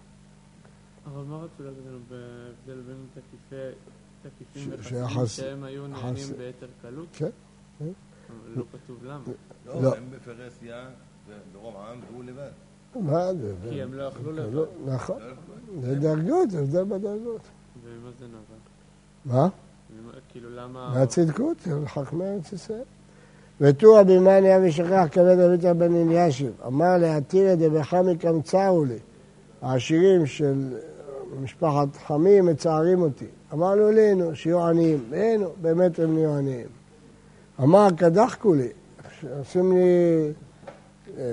אבל 1.14 1.24
מה 1.24 1.38
רצו 1.38 1.64
להגיד 1.64 1.82
לנו 1.88 2.00
בהבדל 2.10 2.82
בין 2.82 2.96
תקיפי... 3.14 3.56
תקיפים 4.22 4.72
שיחס- 4.84 5.28
שהם 5.36 5.64
היו 5.64 5.84
חס- 5.94 6.04
נהנים 6.04 6.28
ביתר 6.38 6.68
קלות? 6.82 7.08
כן. 7.14 7.30
אבל 7.80 7.90
לא 8.56 8.64
כתוב 8.74 8.98
למה. 9.06 9.20
לא, 9.66 9.82
לא. 9.82 9.96
הם 9.96 10.04
בפרסיה, 10.12 10.90
ברוב 11.54 11.76
העם, 11.78 11.98
והוא 12.12 12.24
לבד. 12.24 12.50
מה 12.96 13.34
זה? 13.34 13.54
כי 13.70 13.82
הם 13.82 13.94
לא 13.94 14.04
יכלו 14.04 14.32
לבד. 14.32 14.54
לא, 14.54 14.66
נכון, 14.86 15.18
לא. 15.22 15.82
זה 15.82 15.96
דרגות, 15.96 16.52
זה 16.52 16.60
הבדל 16.60 16.84
בדרגות. 16.84 17.42
וממה 17.84 18.10
זה 18.20 18.26
נבע? 18.26 19.36
מה? 19.38 19.50
כאילו 20.30 20.50
למה... 20.56 20.92
מהצדקות, 20.96 21.58
של 21.66 21.88
חכמי 21.88 22.26
ארץ 22.26 22.54
ישראל. 22.54 22.84
ותו 23.62 23.96
רבי 23.96 24.20
מאני 24.20 24.58
אבי 24.58 24.72
שכח 24.72 25.08
כבד 25.12 25.40
אביתר 25.40 25.74
בן 25.74 25.96
אלישיב, 25.96 26.52
אמר 26.68 26.98
להתיר 26.98 27.54
את 27.54 27.60
דבחמי 27.60 28.18
קמצרו 28.18 28.86
לי. 28.86 28.98
העשירים 29.62 30.26
של 30.26 30.78
משפחת 31.44 31.88
חמי 32.08 32.42
מצערים 32.42 33.02
אותי. 33.02 33.26
אמרנו 33.54 33.92
לנו 33.92 34.36
שיהיו 34.36 34.66
עניים, 34.66 35.04
ואינו, 35.10 35.50
באמת 35.62 36.00
הם 36.00 36.16
נהיו 36.16 36.36
עניים. 36.36 36.68
אמר 37.60 37.88
קדחקו 37.98 38.54
לי, 38.54 38.68
עושים 39.40 39.72
לי, 39.72 40.32
אה, 41.18 41.24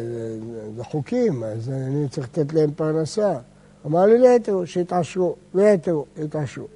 זה 0.77 0.85
חוקים, 0.85 1.45
אז 1.45 1.71
אני 1.71 2.09
צריך 2.09 2.29
לתת 2.29 2.55
להם 2.55 2.71
פרנסה. 2.77 3.39
אמר 3.87 4.07
לי 4.07 4.19
ליתרו, 4.19 4.67
שיתעשרו, 4.67 5.37
ליתרו, 5.55 6.07
יתעשרו. 6.17 6.67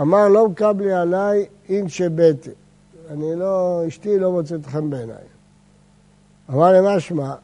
אמר 0.00 0.28
לא 0.28 0.48
מקבלי 0.48 0.92
עליי 0.92 1.46
אין 1.68 1.88
שביתי. 1.88 2.50
אני 3.10 3.36
לא, 3.36 3.82
אשתי 3.88 4.18
לא 4.18 4.32
מוצאת 4.32 4.66
חן 4.66 4.90
בעיניי. 4.90 5.16
אמר 6.50 6.72
לי, 6.72 6.80
מה 6.80 7.00
שמע? 7.00 7.34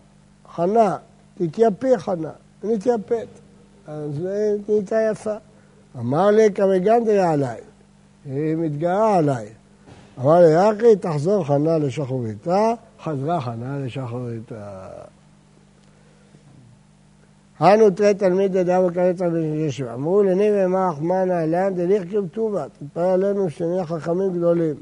חנה, 0.55 0.97
תתייפי 1.35 1.99
חנה. 1.99 2.31
נתייפת. 2.65 3.27
אז 3.93 4.27
נהייתה 4.69 4.97
יפה. 5.11 5.35
אמר 5.99 6.31
לי, 6.31 6.53
כמגנדרי 6.55 7.19
עליי. 7.19 7.61
היא 8.25 8.57
מתגאה 8.57 9.17
עליי. 9.17 9.47
אמר 10.21 10.41
לי, 10.41 10.71
אחי, 10.71 10.97
תחזור 10.97 11.45
חנה 11.45 11.79
לשחוריתה, 11.79 12.73
חזרה 13.03 13.41
חנה 13.41 13.79
לשחוריתה. 13.79 14.89
אנו 17.61 17.91
תראה 17.91 18.15
תלמיד 18.15 18.55
ידע 18.55 18.81
וקרצה 18.81 19.31
בישוע. 19.31 19.95
אמרו 19.95 20.23
לני 20.23 20.51
ומח 20.55 21.01
מנה 21.01 21.47
לאן 21.47 21.75
דליך 21.75 22.03
כבטובה, 22.11 22.65
תתפלל 22.69 23.03
עלינו 23.03 23.51
שנהיה 23.51 23.85
חכמים 23.85 24.33
גדולים. 24.33 24.75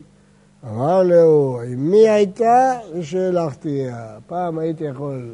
אמר 0.71 1.03
לו, 1.03 1.61
עם 1.67 1.91
מי 1.91 2.09
הייתה? 2.09 2.73
ושאלכתי. 2.99 3.87
פעם 4.27 4.59
הייתי 4.59 4.85
יכול 4.85 5.33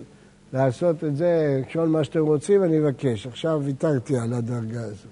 לעשות 0.52 1.04
את 1.04 1.16
זה, 1.16 1.62
כל 1.72 1.88
מה 1.88 2.04
שאתם 2.04 2.20
רוצים 2.20 2.64
אני 2.64 2.78
אבקש. 2.78 3.26
עכשיו 3.26 3.60
ויתרתי 3.64 4.18
על 4.18 4.32
הדרגה 4.32 4.82
הזאת. 4.82 5.06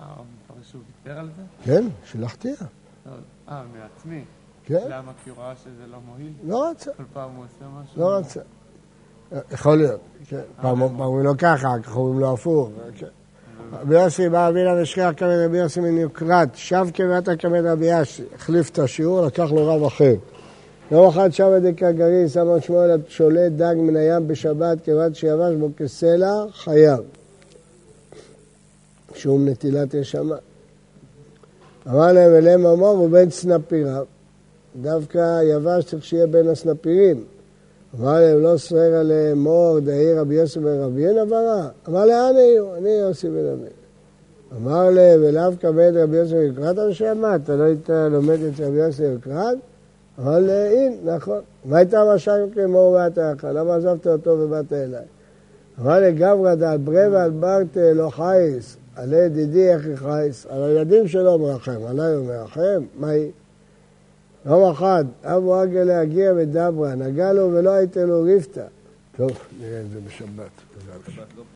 אה, 0.00 0.06
מפרש 0.06 0.70
שהוא 0.70 0.82
ויתר 1.04 1.18
על 1.18 1.28
זה? 1.36 1.42
כן, 1.64 1.88
שלחתי. 2.04 2.48
לא, 3.06 3.12
אה, 3.48 3.62
מעצמי. 3.72 4.24
כן, 4.64 4.86
למה? 4.88 5.12
כי 5.24 5.30
הוא 5.30 5.38
ראה 5.38 5.54
שזה 5.56 5.86
לא 5.90 5.98
מועיל? 6.06 6.32
לא 6.44 6.70
רצה, 6.70 6.90
כל 6.96 7.02
פעם 7.12 7.30
הוא 7.36 7.44
עושה 7.44 7.64
משהו? 7.82 8.00
לא 8.00 8.16
רצה. 8.16 8.40
יכול 9.52 9.76
להיות. 9.76 10.00
כן. 10.26 10.40
פעם 10.60 10.78
פעם 10.88 11.00
אומרים 11.00 11.26
לו 11.26 11.32
ככה, 11.38 11.68
ככה 11.82 11.94
אומרים 11.94 12.20
לו 12.20 12.32
הפוך. 12.32 12.70
כן. 12.96 13.06
רבי 13.72 13.94
יוסי 13.94 14.28
בא 14.28 14.48
אבינה 14.48 14.82
ושכח 14.82 15.10
כמד 15.16 15.44
רבי 15.46 15.58
יוסי 15.58 15.80
מנוקרת, 15.80 16.48
שב 16.54 16.86
כמטה 16.94 17.36
כמד 17.36 17.64
רבי 17.64 17.86
יוסי, 17.86 18.22
החליף 18.34 18.70
את 18.70 18.78
השיעור, 18.78 19.26
לקח 19.26 19.52
לו 19.52 19.66
רב 19.66 19.84
אחר. 19.84 20.14
יום 20.90 21.08
אחד 21.08 21.32
שב 21.32 21.52
דקה 21.62 21.90
שם 22.28 22.48
על 22.48 22.60
שמואל 22.60 23.00
שולט 23.08 23.52
דג 23.52 23.74
מן 23.78 23.96
הים 23.96 24.28
בשבת, 24.28 24.78
כיוון 24.84 25.14
שיבש 25.14 25.54
בו 25.54 25.68
כסלע, 25.76 26.44
חייב. 26.52 27.00
שום 29.14 29.48
נטילת 29.48 29.94
ישמה. 29.94 30.36
אמר 31.88 32.12
להם 32.12 32.34
אליהם 32.34 32.66
אמור 32.66 32.96
הוא 32.96 33.10
בן 33.10 33.30
סנפיריו. 33.30 34.04
דווקא 34.82 35.42
יבש 35.42 35.84
צריך 35.84 36.04
שיהיה 36.04 36.26
בין 36.26 36.48
הסנפירים. 36.48 37.24
אמר 38.00 38.20
להם 38.20 38.42
לא 38.42 38.56
סוער 38.56 38.94
עליהם 38.94 39.38
מור 39.38 39.80
דהי 39.80 40.14
רבי 40.14 40.34
יוסי 40.34 40.60
בן 40.60 40.80
רבי 40.80 41.06
אין 41.06 41.18
עברה. 41.18 41.68
אמר 41.88 42.06
לאן 42.06 42.36
היו? 42.36 42.74
אני 42.74 42.90
יוסי 42.90 43.28
בן 43.28 43.46
רבי. 43.52 43.68
אמר 44.56 44.90
להם 44.90 45.20
ולאו 45.22 45.52
כבד 45.60 45.92
רבי 45.94 46.16
יוסי 46.16 46.34
בן 46.34 46.54
קראת 46.54 46.76
בשם 46.90 47.18
מה? 47.18 47.36
אתה 47.36 47.56
לא 47.56 47.62
היית 47.62 47.90
לומד 48.10 48.38
את 48.42 48.60
רבי 48.60 48.76
יוסי 48.76 49.02
בן 49.02 49.18
אמר 50.18 50.38
לה, 50.38 50.70
הנה, 50.70 51.14
נכון. 51.16 51.40
מה 51.64 51.76
הייתה 51.76 52.02
משל 52.14 52.46
כמו 52.54 52.92
באת 52.92 53.18
לך? 53.18 53.44
למה 53.44 53.74
עזבת 53.74 54.06
אותו 54.06 54.30
ובאת 54.30 54.72
אליי? 54.72 55.04
אמר 55.80 56.00
לי, 56.00 56.12
גברא 56.12 56.54
דל 56.54 56.76
ברי 56.76 57.08
ועל 57.08 57.30
ברטה 57.30 57.92
לא 57.92 58.10
חייס, 58.10 58.76
עלי 58.96 59.16
ידידי 59.16 59.72
איך 59.72 59.82
חייס, 59.94 60.46
על 60.50 60.62
הילדים 60.62 61.08
שלו 61.08 61.38
מרחם, 61.38 61.80
עליי 61.88 62.14
הוא 62.14 62.26
מרחם, 62.26 62.84
מה 62.98 63.08
היא? 63.08 63.30
יום 64.46 64.70
אחד, 64.70 65.04
אבו 65.24 65.54
עגל 65.54 65.84
להגיע 65.84 66.32
ודברה, 66.36 66.94
נגע 66.94 67.32
לו 67.32 67.52
ולא 67.52 67.70
הייתה 67.70 68.04
לו 68.04 68.22
ריפתא. 68.22 68.64
טוב, 69.16 69.30
נראה 69.60 69.80
את 69.80 69.90
זה 69.90 69.98
בשבת. 70.06 70.50